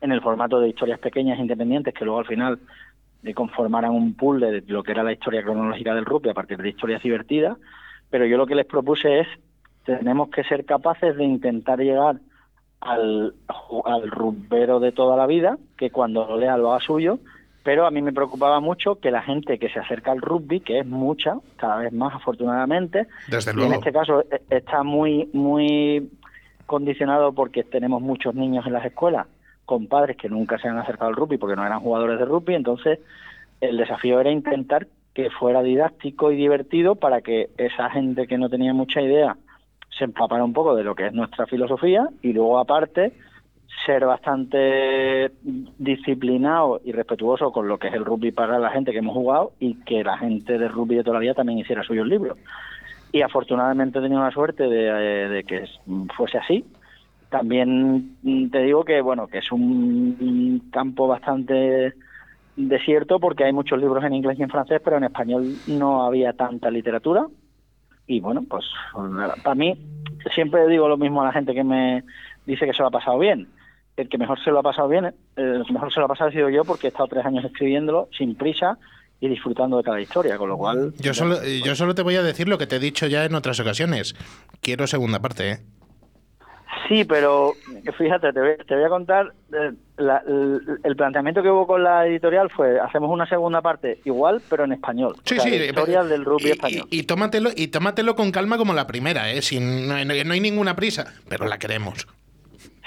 en 0.00 0.10
el 0.10 0.20
formato 0.20 0.58
de 0.58 0.68
historias 0.68 0.98
pequeñas 0.98 1.38
independientes 1.38 1.94
que 1.94 2.04
luego 2.04 2.20
al 2.20 2.26
final 2.26 2.58
conformaran 3.32 3.92
un 3.92 4.14
pool 4.14 4.40
de 4.40 4.62
lo 4.66 4.82
que 4.82 4.92
era 4.92 5.02
la 5.02 5.12
historia 5.12 5.42
cronológica 5.42 5.94
del 5.94 6.04
rugby 6.04 6.28
a 6.28 6.34
partir 6.34 6.58
de 6.60 6.68
historias 6.68 7.02
divertidas, 7.02 7.56
pero 8.10 8.26
yo 8.26 8.36
lo 8.36 8.46
que 8.46 8.54
les 8.54 8.66
propuse 8.66 9.20
es, 9.20 9.28
tenemos 9.84 10.28
que 10.28 10.44
ser 10.44 10.64
capaces 10.64 11.16
de 11.16 11.24
intentar 11.24 11.78
llegar 11.78 12.16
al, 12.80 13.34
al 13.86 14.10
rugbero 14.10 14.80
de 14.80 14.92
toda 14.92 15.16
la 15.16 15.26
vida, 15.26 15.56
que 15.78 15.90
cuando 15.90 16.26
lo 16.26 16.36
lea 16.36 16.58
lo 16.58 16.72
haga 16.72 16.84
suyo, 16.84 17.18
pero 17.62 17.86
a 17.86 17.90
mí 17.90 18.02
me 18.02 18.12
preocupaba 18.12 18.60
mucho 18.60 18.96
que 18.96 19.10
la 19.10 19.22
gente 19.22 19.58
que 19.58 19.70
se 19.70 19.78
acerca 19.78 20.12
al 20.12 20.20
rugby, 20.20 20.60
que 20.60 20.80
es 20.80 20.86
mucha, 20.86 21.38
cada 21.56 21.78
vez 21.78 21.92
más 21.92 22.14
afortunadamente, 22.14 23.06
Desde 23.28 23.58
y 23.58 23.64
en 23.64 23.72
este 23.72 23.90
caso 23.90 24.20
e, 24.20 24.42
está 24.50 24.82
muy, 24.82 25.30
muy 25.32 26.10
condicionado 26.66 27.32
porque 27.32 27.64
tenemos 27.64 28.02
muchos 28.02 28.34
niños 28.34 28.66
en 28.66 28.74
las 28.74 28.84
escuelas 28.84 29.26
con 29.64 29.86
padres 29.86 30.16
que 30.16 30.28
nunca 30.28 30.58
se 30.58 30.68
han 30.68 30.78
acercado 30.78 31.10
al 31.10 31.16
rugby 31.16 31.38
porque 31.38 31.56
no 31.56 31.64
eran 31.66 31.80
jugadores 31.80 32.18
de 32.18 32.24
rugby, 32.24 32.54
entonces 32.54 33.00
el 33.60 33.76
desafío 33.76 34.20
era 34.20 34.30
intentar 34.30 34.86
que 35.14 35.30
fuera 35.30 35.62
didáctico 35.62 36.32
y 36.32 36.36
divertido 36.36 36.96
para 36.96 37.20
que 37.20 37.50
esa 37.56 37.88
gente 37.90 38.26
que 38.26 38.36
no 38.36 38.50
tenía 38.50 38.74
mucha 38.74 39.00
idea 39.00 39.36
se 39.96 40.04
empapara 40.04 40.44
un 40.44 40.52
poco 40.52 40.74
de 40.74 40.82
lo 40.82 40.94
que 40.94 41.06
es 41.06 41.12
nuestra 41.12 41.46
filosofía 41.46 42.08
y 42.20 42.32
luego 42.32 42.58
aparte 42.58 43.12
ser 43.86 44.04
bastante 44.06 45.30
disciplinado 45.78 46.80
y 46.84 46.92
respetuoso 46.92 47.52
con 47.52 47.68
lo 47.68 47.78
que 47.78 47.88
es 47.88 47.94
el 47.94 48.04
rugby 48.04 48.32
para 48.32 48.58
la 48.58 48.70
gente 48.70 48.92
que 48.92 48.98
hemos 48.98 49.14
jugado 49.14 49.52
y 49.60 49.74
que 49.82 50.02
la 50.02 50.18
gente 50.18 50.58
de 50.58 50.68
rugby 50.68 50.96
de 50.96 51.04
toda 51.04 51.14
la 51.14 51.20
vida 51.20 51.34
también 51.34 51.58
hiciera 51.58 51.82
suyos 51.82 52.06
libros. 52.06 52.38
Y 53.12 53.22
afortunadamente 53.22 53.98
he 53.98 54.02
tenido 54.02 54.22
la 54.22 54.30
suerte 54.30 54.64
de, 54.64 54.88
eh, 54.88 55.28
de 55.28 55.44
que 55.44 55.64
fuese 56.16 56.38
así 56.38 56.64
también 57.34 58.16
te 58.52 58.60
digo 58.60 58.84
que 58.84 59.00
bueno 59.00 59.26
que 59.26 59.38
es 59.38 59.50
un 59.50 60.70
campo 60.72 61.08
bastante 61.08 61.92
desierto 62.54 63.18
porque 63.18 63.42
hay 63.42 63.52
muchos 63.52 63.80
libros 63.80 64.04
en 64.04 64.14
inglés 64.14 64.38
y 64.38 64.44
en 64.44 64.50
francés, 64.50 64.80
pero 64.84 64.98
en 64.98 65.04
español 65.04 65.52
no 65.66 66.04
había 66.04 66.32
tanta 66.34 66.70
literatura. 66.70 67.26
Y 68.06 68.20
bueno, 68.20 68.44
pues 68.48 68.66
para 69.42 69.56
mí 69.56 69.76
siempre 70.32 70.68
digo 70.68 70.86
lo 70.86 70.96
mismo 70.96 71.22
a 71.22 71.24
la 71.24 71.32
gente 71.32 71.54
que 71.54 71.64
me 71.64 72.04
dice 72.46 72.66
que 72.66 72.72
se 72.72 72.82
lo 72.82 72.86
ha 72.86 72.92
pasado 72.92 73.18
bien. 73.18 73.48
El 73.96 74.08
que 74.08 74.16
mejor 74.16 74.38
se 74.38 74.52
lo 74.52 74.60
ha 74.60 74.62
pasado 74.62 74.86
bien, 74.86 75.12
el 75.34 75.64
mejor 75.72 75.92
se 75.92 75.98
lo 75.98 76.06
ha 76.06 76.08
pasado 76.08 76.30
ha 76.30 76.32
sido 76.32 76.48
yo 76.50 76.62
porque 76.64 76.86
he 76.86 76.90
estado 76.90 77.08
tres 77.08 77.26
años 77.26 77.44
escribiéndolo 77.44 78.08
sin 78.16 78.36
prisa 78.36 78.78
y 79.18 79.28
disfrutando 79.28 79.78
de 79.78 79.82
cada 79.82 80.00
historia, 80.00 80.38
con 80.38 80.50
lo 80.50 80.56
cual... 80.56 80.92
Yo 81.00 81.14
solo, 81.14 81.38
yo 81.42 81.74
solo 81.74 81.96
te 81.96 82.02
voy 82.02 82.14
a 82.14 82.22
decir 82.22 82.48
lo 82.48 82.58
que 82.58 82.66
te 82.68 82.76
he 82.76 82.80
dicho 82.80 83.08
ya 83.08 83.24
en 83.24 83.34
otras 83.34 83.58
ocasiones. 83.58 84.14
Quiero 84.60 84.86
segunda 84.86 85.18
parte, 85.20 85.50
¿eh? 85.50 85.58
Sí, 86.88 87.04
pero 87.04 87.54
fíjate, 87.96 88.32
te 88.32 88.40
voy, 88.40 88.84
a 88.84 88.88
contar, 88.88 89.32
eh, 89.52 89.72
el, 90.84 90.96
planteamiento 90.96 91.42
que 91.42 91.48
hubo 91.48 91.66
con 91.66 91.82
la 91.82 92.06
editorial 92.06 92.50
fue, 92.50 92.78
hacemos 92.78 93.10
una 93.10 93.26
segunda 93.26 93.62
parte 93.62 94.00
igual, 94.04 94.42
pero 94.50 94.64
en 94.64 94.72
español. 94.72 95.16
Sí, 95.24 95.38
sí, 95.40 95.54
historia 95.54 96.04
del 96.04 96.24
rugby 96.24 96.50
español. 96.50 96.86
Y, 96.90 97.04
tómatelo, 97.04 97.50
y 97.56 97.68
tómatelo 97.68 98.14
con 98.14 98.30
calma 98.30 98.58
como 98.58 98.74
la 98.74 98.86
primera, 98.86 99.30
¿eh? 99.32 99.40
Sin, 99.40 99.88
no, 99.88 99.94
hay 99.94 100.40
ninguna 100.40 100.76
prisa, 100.76 101.14
pero 101.28 101.46
la 101.46 101.58
queremos. 101.58 102.06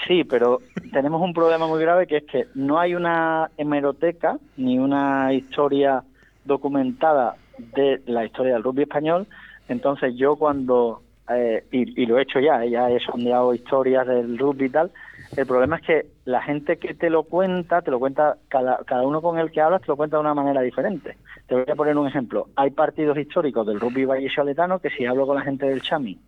Sí, 0.06 0.22
pero 0.22 0.60
tenemos 0.92 1.20
un 1.20 1.34
problema 1.34 1.66
muy 1.66 1.80
grave 1.80 2.06
que 2.06 2.18
es 2.18 2.24
que 2.24 2.46
no 2.54 2.78
hay 2.78 2.94
una 2.94 3.50
hemeroteca 3.56 4.38
ni 4.56 4.78
una 4.78 5.32
historia 5.32 6.04
documentada 6.44 7.36
de 7.74 8.00
la 8.06 8.24
historia 8.24 8.54
del 8.54 8.62
rugby 8.62 8.82
español. 8.82 9.26
Entonces 9.68 10.14
yo 10.16 10.36
cuando 10.36 11.02
eh, 11.30 11.64
y, 11.70 12.06
lo 12.06 12.18
he 12.18 12.22
hecho 12.22 12.40
ya, 12.40 12.64
ya 12.64 12.90
he 12.90 13.00
sondeado 13.00 13.54
historias 13.54 14.06
del 14.06 14.38
rugby 14.38 14.66
y 14.66 14.70
tal, 14.70 14.90
el 15.36 15.46
problema 15.46 15.76
es 15.76 15.82
que 15.82 16.06
la 16.24 16.42
gente 16.42 16.78
que 16.78 16.94
te 16.94 17.10
lo 17.10 17.24
cuenta, 17.24 17.82
te 17.82 17.90
lo 17.90 17.98
cuenta, 17.98 18.36
cada, 18.48 18.78
cada 18.84 19.02
uno 19.02 19.20
con 19.20 19.38
el 19.38 19.50
que 19.50 19.60
hablas 19.60 19.82
te 19.82 19.88
lo 19.88 19.96
cuenta 19.96 20.16
de 20.16 20.22
una 20.22 20.34
manera 20.34 20.62
diferente. 20.62 21.16
Te 21.46 21.54
voy 21.54 21.64
a 21.70 21.74
poner 21.74 21.96
un 21.96 22.08
ejemplo. 22.08 22.48
Hay 22.56 22.70
partidos 22.70 23.18
históricos 23.18 23.66
del 23.66 23.80
rugby 23.80 24.04
vallisoletano 24.04 24.78
que 24.78 24.90
si 24.90 25.04
hablo 25.04 25.26
con 25.26 25.36
la 25.36 25.42
gente 25.42 25.66
del 25.66 25.82
Chami 25.82 26.18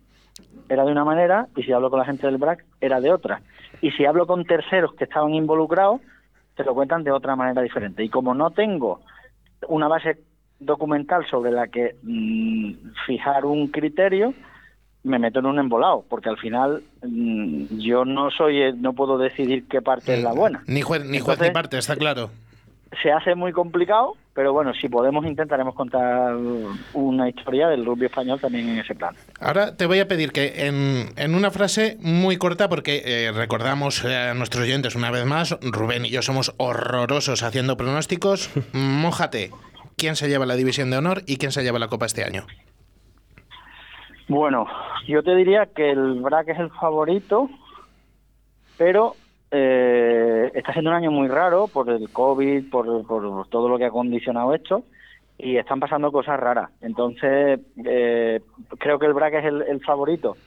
era 0.69 0.85
de 0.85 0.91
una 0.91 1.03
manera 1.03 1.47
y 1.55 1.63
si 1.63 1.71
hablo 1.71 1.89
con 1.89 1.99
la 1.99 2.05
gente 2.05 2.27
del 2.27 2.37
BRAC 2.37 2.63
era 2.79 3.01
de 3.01 3.11
otra. 3.11 3.41
Y 3.81 3.91
si 3.91 4.05
hablo 4.05 4.27
con 4.27 4.45
terceros 4.45 4.93
que 4.93 5.05
estaban 5.05 5.33
involucrados, 5.33 6.01
te 6.55 6.63
lo 6.63 6.73
cuentan 6.73 7.03
de 7.03 7.11
otra 7.11 7.35
manera 7.35 7.61
diferente. 7.61 8.03
Y 8.03 8.09
como 8.09 8.33
no 8.33 8.51
tengo 8.51 9.01
una 9.67 9.87
base 9.87 10.19
documental 10.59 11.25
sobre 11.27 11.51
la 11.51 11.67
que 11.67 11.95
mm, 12.03 12.73
fijar 13.05 13.45
un 13.45 13.67
criterio, 13.67 14.33
me 15.03 15.19
meto 15.19 15.39
en 15.39 15.47
un 15.47 15.59
embolado, 15.59 16.05
porque 16.09 16.29
al 16.29 16.37
final 16.37 16.83
mm, 17.01 17.77
yo 17.79 18.05
no 18.05 18.29
soy, 18.31 18.73
no 18.73 18.93
puedo 18.93 19.17
decidir 19.17 19.67
qué 19.67 19.81
parte 19.81 20.15
es 20.15 20.23
la 20.23 20.33
buena. 20.33 20.63
Ni 20.67 20.81
juez 20.81 21.03
ni, 21.05 21.19
juez, 21.19 21.39
ni 21.39 21.51
parte, 21.51 21.77
está 21.77 21.95
claro. 21.95 22.29
Se 23.01 23.09
hace 23.09 23.35
muy 23.35 23.53
complicado, 23.53 24.17
pero 24.33 24.51
bueno, 24.51 24.73
si 24.73 24.89
podemos 24.89 25.25
intentaremos 25.25 25.75
contar 25.75 26.35
una 26.93 27.29
historia 27.29 27.69
del 27.69 27.85
rugby 27.85 28.07
español 28.07 28.39
también 28.39 28.67
en 28.67 28.79
ese 28.79 28.95
plan. 28.95 29.15
Ahora 29.39 29.77
te 29.77 29.85
voy 29.85 29.99
a 29.99 30.09
pedir 30.09 30.33
que 30.33 30.67
en, 30.67 31.07
en 31.15 31.35
una 31.35 31.51
frase 31.51 31.97
muy 32.01 32.35
corta, 32.37 32.67
porque 32.67 33.01
eh, 33.05 33.31
recordamos 33.31 34.03
a 34.03 34.33
nuestros 34.33 34.65
oyentes 34.65 34.95
una 34.95 35.09
vez 35.09 35.25
más, 35.25 35.57
Rubén 35.61 36.05
y 36.05 36.09
yo 36.09 36.21
somos 36.21 36.53
horrorosos 36.57 37.43
haciendo 37.43 37.77
pronósticos, 37.77 38.51
mójate 38.73 39.51
quién 39.95 40.17
se 40.17 40.27
lleva 40.27 40.45
la 40.45 40.55
división 40.55 40.91
de 40.91 40.97
honor 40.97 41.23
y 41.25 41.37
quién 41.37 41.53
se 41.53 41.63
lleva 41.63 41.79
la 41.79 41.87
copa 41.87 42.05
este 42.05 42.25
año. 42.25 42.45
Bueno, 44.31 44.65
yo 45.09 45.23
te 45.23 45.35
diría 45.35 45.65
que 45.65 45.91
el 45.91 46.21
BRAC 46.21 46.47
es 46.47 46.59
el 46.59 46.69
favorito, 46.69 47.49
pero 48.77 49.17
eh, 49.51 50.49
está 50.55 50.71
siendo 50.71 50.89
un 50.89 50.95
año 50.95 51.11
muy 51.11 51.27
raro 51.27 51.67
por 51.67 51.89
el 51.89 52.09
COVID, 52.09 52.69
por, 52.69 53.05
todo 53.49 53.67
lo 53.67 53.77
que 53.77 53.83
ha 53.83 53.91
condicionado 53.91 54.55
esto, 54.55 54.85
y 55.37 55.57
están 55.57 55.81
pasando 55.81 56.13
cosas 56.13 56.39
raras. 56.39 56.69
Entonces, 56.79 57.59
eh, 57.83 58.39
creo 58.79 58.99
que 58.99 59.07
el 59.07 59.13
BRAC 59.13 59.33
es 59.33 59.45
el, 59.47 59.63
el, 59.63 59.81
favorito, 59.81 60.37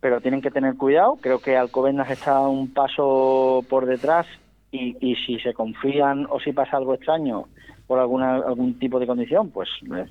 pero 0.00 0.22
tienen 0.22 0.40
que 0.40 0.50
tener 0.50 0.78
cuidado. 0.78 1.18
Creo 1.20 1.38
que 1.38 1.54
Alcobendas 1.54 2.10
está 2.10 2.40
un 2.40 2.72
paso 2.72 3.62
por 3.68 3.84
detrás 3.84 4.26
y, 4.72 4.96
y 5.06 5.16
si 5.16 5.38
se 5.40 5.52
confían 5.52 6.26
o 6.30 6.40
si 6.40 6.54
pasa 6.54 6.78
algo 6.78 6.94
extraño, 6.94 7.44
por 7.86 7.98
alguna, 7.98 8.36
algún 8.36 8.78
tipo 8.78 8.98
de 8.98 9.06
condición, 9.06 9.50
pues 9.50 9.68
eh, 9.94 10.06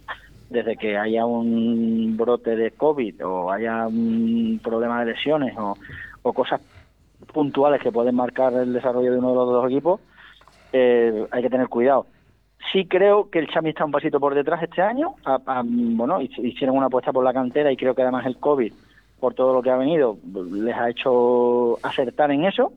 desde 0.54 0.78
que 0.78 0.98
haya 0.98 1.26
un 1.26 2.16
brote 2.16 2.56
de 2.56 2.72
COVID 2.72 3.26
o 3.26 3.52
haya 3.52 3.88
un 3.88 4.60
problema 4.64 5.04
de 5.04 5.12
lesiones 5.12 5.54
o, 5.58 5.76
cosas 6.32 6.62
puntuales 7.34 7.82
que 7.82 7.92
pueden 7.92 8.16
marcar 8.16 8.54
el 8.54 8.72
desarrollo 8.72 9.12
de 9.12 9.18
uno 9.18 9.30
de 9.30 9.36
los 9.36 9.50
dos 9.50 9.72
equipos, 9.72 10.00
eh, 10.72 11.28
hay 11.32 11.42
que 11.42 11.50
tener 11.50 11.68
cuidado. 11.68 12.06
Sí 12.72 12.86
creo 12.86 13.30
que 13.30 13.40
el 13.40 13.50
Chami 13.50 13.70
está 13.70 13.84
un 13.84 13.92
pasito 13.92 14.20
por 14.20 14.36
detrás 14.36 14.64
este 14.64 14.82
año. 14.82 15.16
bueno, 15.66 16.22
hicieron 16.22 16.78
una 16.78 16.86
apuesta 16.86 17.12
por 17.12 17.24
la 17.24 17.34
cantera 17.34 17.72
y 17.72 17.76
creo 17.76 17.94
que 17.94 18.04
además 18.04 18.26
el 18.26 18.38
COVID, 18.38 18.72
por 19.20 19.34
todo 19.34 19.54
lo 19.54 19.62
que 19.62 19.72
ha 19.72 19.76
venido, 19.78 20.18
les 20.52 20.76
ha 20.76 20.90
hecho 20.90 21.78
acertar 21.84 22.32
en 22.32 22.46
eso, 22.46 22.72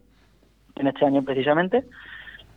en 0.74 0.88
este 0.88 1.04
año 1.04 1.22
precisamente 1.22 1.84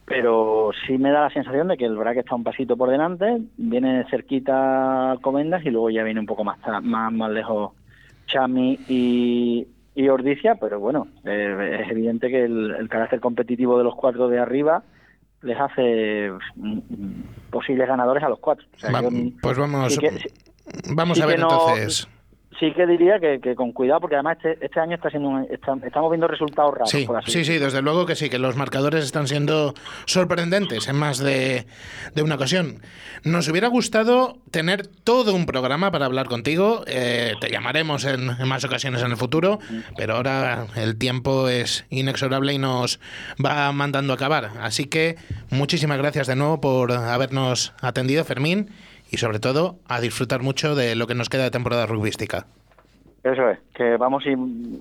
pero 0.09 0.71
sí 0.85 0.97
me 0.97 1.11
da 1.11 1.21
la 1.21 1.29
sensación 1.29 1.67
de 1.67 1.77
que 1.77 1.85
el 1.85 1.95
BRAC 1.95 2.17
está 2.17 2.35
un 2.35 2.43
pasito 2.43 2.75
por 2.75 2.89
delante, 2.89 3.41
viene 3.57 4.05
cerquita 4.09 5.15
Comendas 5.21 5.63
y 5.63 5.69
luego 5.69 5.91
ya 5.91 6.03
viene 6.03 6.19
un 6.19 6.25
poco 6.25 6.43
más 6.43 6.57
más, 6.81 7.13
más 7.13 7.31
lejos 7.31 7.71
Chami 8.25 8.79
y, 8.89 9.67
y 9.95 10.09
Ordicia, 10.09 10.55
pero 10.55 10.79
bueno, 10.79 11.07
eh, 11.25 11.81
es 11.83 11.91
evidente 11.91 12.29
que 12.29 12.43
el, 12.43 12.87
carácter 12.89 13.19
competitivo 13.19 13.77
de 13.77 13.83
los 13.83 13.95
cuatro 13.95 14.27
de 14.27 14.39
arriba 14.39 14.83
les 15.43 15.59
hace 15.59 16.31
mm, 16.55 16.79
posibles 17.51 17.87
ganadores 17.87 18.23
a 18.23 18.29
los 18.29 18.39
cuatro. 18.39 18.65
pues 19.41 19.57
vamos, 19.57 19.99
vamos 20.95 21.21
a 21.21 21.25
ver 21.27 21.39
entonces 21.39 22.07
sí 22.59 22.73
que 22.73 22.85
diría 22.85 23.19
que, 23.19 23.55
con 23.55 23.71
cuidado, 23.71 24.01
porque 24.01 24.15
además 24.15 24.37
este, 24.37 24.65
este 24.65 24.79
año 24.79 24.95
está 24.95 25.09
siendo 25.09 25.39
estamos 25.39 26.11
viendo 26.11 26.27
resultados 26.27 26.73
raros. 26.73 26.89
Sí, 26.89 27.07
sí, 27.25 27.45
sí, 27.45 27.57
desde 27.57 27.81
luego 27.81 28.05
que 28.05 28.15
sí, 28.15 28.29
que 28.29 28.39
los 28.39 28.55
marcadores 28.55 29.05
están 29.05 29.27
siendo 29.27 29.73
sorprendentes 30.05 30.87
en 30.87 30.95
más 30.95 31.19
de, 31.19 31.65
una 32.21 32.35
ocasión. 32.35 32.81
Nos 33.23 33.47
hubiera 33.47 33.67
gustado 33.67 34.37
tener 34.51 34.87
todo 34.87 35.33
un 35.33 35.45
programa 35.45 35.91
para 35.91 36.05
hablar 36.05 36.27
contigo. 36.27 36.83
Eh, 36.87 37.33
te 37.39 37.49
llamaremos 37.49 38.05
en, 38.05 38.27
más 38.47 38.63
ocasiones 38.63 39.01
en 39.01 39.11
el 39.11 39.17
futuro, 39.17 39.59
pero 39.95 40.15
ahora 40.15 40.67
el 40.75 40.97
tiempo 40.97 41.47
es 41.47 41.85
inexorable 41.89 42.53
y 42.53 42.57
nos 42.57 42.99
va 43.43 43.71
mandando 43.71 44.13
a 44.13 44.15
acabar. 44.15 44.51
Así 44.61 44.85
que 44.85 45.15
muchísimas 45.49 45.97
gracias 45.97 46.27
de 46.27 46.35
nuevo 46.35 46.59
por 46.59 46.91
habernos 46.91 47.73
atendido, 47.81 48.25
Fermín 48.25 48.69
y 49.11 49.17
sobre 49.17 49.39
todo 49.39 49.77
a 49.87 49.99
disfrutar 50.01 50.41
mucho 50.41 50.75
de 50.75 50.95
lo 50.95 51.07
que 51.07 51.15
nos 51.15 51.29
queda 51.29 51.43
de 51.43 51.51
temporada 51.51 51.85
rugbística. 51.85 52.45
Eso 53.23 53.49
es, 53.49 53.59
que 53.73 53.97
vamos 53.97 54.23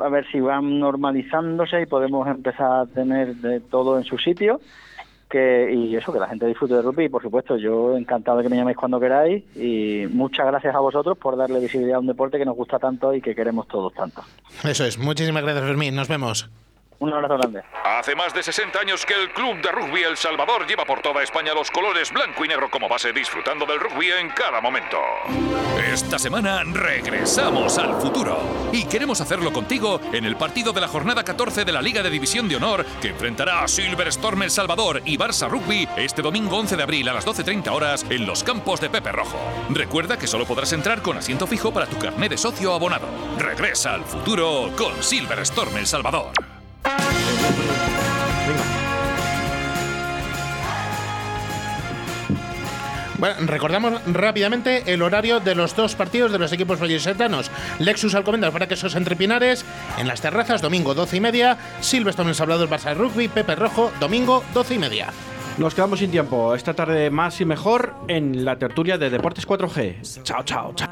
a 0.00 0.08
ver 0.08 0.26
si 0.30 0.40
van 0.40 0.78
normalizándose 0.78 1.82
y 1.82 1.86
podemos 1.86 2.26
empezar 2.28 2.82
a 2.82 2.86
tener 2.86 3.34
de 3.36 3.60
todo 3.60 3.98
en 3.98 4.04
su 4.04 4.18
sitio. 4.18 4.60
Que, 5.28 5.70
y 5.74 5.94
eso, 5.94 6.10
que 6.10 6.20
la 6.20 6.28
gente 6.28 6.46
disfrute 6.46 6.74
de 6.74 6.82
rugby. 6.82 7.08
Por 7.10 7.20
supuesto, 7.20 7.58
yo 7.58 7.96
encantado 7.96 8.38
de 8.38 8.44
que 8.44 8.48
me 8.48 8.56
llaméis 8.56 8.78
cuando 8.78 8.98
queráis. 8.98 9.44
Y 9.56 10.06
muchas 10.10 10.46
gracias 10.46 10.74
a 10.74 10.78
vosotros 10.78 11.18
por 11.18 11.36
darle 11.36 11.60
visibilidad 11.60 11.96
a 11.96 12.00
un 12.00 12.06
deporte 12.06 12.38
que 12.38 12.46
nos 12.46 12.56
gusta 12.56 12.78
tanto 12.78 13.12
y 13.12 13.20
que 13.20 13.34
queremos 13.34 13.66
todos 13.68 13.92
tanto. 13.92 14.22
Eso 14.64 14.84
es, 14.84 14.98
muchísimas 14.98 15.42
gracias, 15.42 15.66
Fermín. 15.66 15.94
Nos 15.94 16.08
vemos. 16.08 16.48
Un 17.00 17.12
abrazo 17.12 17.36
grande. 17.36 17.62
Hace 17.84 18.16
más 18.16 18.34
de 18.34 18.42
60 18.42 18.80
años 18.80 19.06
que 19.06 19.14
el 19.14 19.32
Club 19.32 19.60
de 19.62 19.70
Rugby 19.70 20.02
El 20.02 20.16
Salvador 20.16 20.66
lleva 20.66 20.84
por 20.84 21.00
toda 21.00 21.22
España 21.22 21.54
los 21.54 21.70
colores 21.70 22.12
blanco 22.12 22.44
y 22.44 22.48
negro 22.48 22.68
como 22.70 22.88
base, 22.88 23.12
disfrutando 23.12 23.64
del 23.66 23.78
rugby 23.78 24.10
en 24.10 24.30
cada 24.30 24.60
momento. 24.60 24.98
Esta 25.92 26.18
semana 26.18 26.62
regresamos 26.64 27.78
al 27.78 28.00
futuro 28.00 28.40
y 28.72 28.84
queremos 28.84 29.20
hacerlo 29.20 29.52
contigo 29.52 30.00
en 30.12 30.24
el 30.24 30.36
partido 30.36 30.72
de 30.72 30.80
la 30.80 30.88
jornada 30.88 31.22
14 31.22 31.64
de 31.64 31.72
la 31.72 31.80
Liga 31.80 32.02
de 32.02 32.10
División 32.10 32.48
de 32.48 32.56
Honor 32.56 32.84
que 33.00 33.10
enfrentará 33.10 33.62
a 33.62 33.68
Silver 33.68 34.08
Storm 34.08 34.42
El 34.42 34.50
Salvador 34.50 35.00
y 35.04 35.16
Barça 35.16 35.48
Rugby 35.48 35.88
este 35.96 36.20
domingo 36.20 36.58
11 36.58 36.76
de 36.76 36.82
abril 36.82 37.08
a 37.08 37.14
las 37.14 37.26
12.30 37.26 37.68
horas 37.68 38.04
en 38.10 38.26
los 38.26 38.42
campos 38.42 38.80
de 38.80 38.90
Pepe 38.90 39.12
Rojo. 39.12 39.38
Recuerda 39.70 40.18
que 40.18 40.26
solo 40.26 40.46
podrás 40.46 40.72
entrar 40.72 41.00
con 41.00 41.16
asiento 41.16 41.46
fijo 41.46 41.72
para 41.72 41.86
tu 41.86 41.96
carnet 41.96 42.30
de 42.30 42.38
socio 42.38 42.74
abonado. 42.74 43.06
Regresa 43.38 43.94
al 43.94 44.04
futuro 44.04 44.70
con 44.76 45.00
Silver 45.02 45.38
Storm 45.40 45.76
El 45.76 45.86
Salvador. 45.86 46.32
Bueno, 53.18 53.34
recordamos 53.46 54.00
rápidamente 54.06 54.92
el 54.92 55.02
horario 55.02 55.40
de 55.40 55.56
los 55.56 55.74
dos 55.74 55.96
partidos 55.96 56.30
de 56.30 56.38
los 56.38 56.52
equipos 56.52 56.78
vallisetanos. 56.78 57.50
Lexus 57.80 58.14
Alcobendas 58.14 58.52
para 58.52 58.68
que 58.68 58.74
esos 58.74 58.94
entrepinares 58.94 59.64
en 59.98 60.06
las 60.06 60.20
terrazas, 60.20 60.62
domingo 60.62 60.94
12 60.94 61.16
y 61.16 61.20
media. 61.20 61.58
Silverstone 61.80 62.30
en 62.30 62.34
Sablador 62.36 62.68
Barça 62.68 62.94
Rugby, 62.94 63.26
Pepe 63.26 63.56
Rojo, 63.56 63.90
domingo 63.98 64.44
12 64.54 64.74
y 64.74 64.78
media. 64.78 65.08
Nos 65.58 65.74
quedamos 65.74 65.98
sin 65.98 66.12
tiempo. 66.12 66.54
Esta 66.54 66.74
tarde 66.74 67.10
más 67.10 67.40
y 67.40 67.44
mejor 67.44 67.92
en 68.06 68.44
la 68.44 68.56
tertulia 68.56 68.96
de 68.96 69.10
Deportes 69.10 69.48
4G. 69.48 70.22
Chao, 70.22 70.44
chao, 70.44 70.72
chao. 70.76 70.88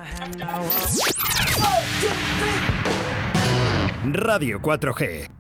Radio 4.12 4.60
4G 4.60 5.36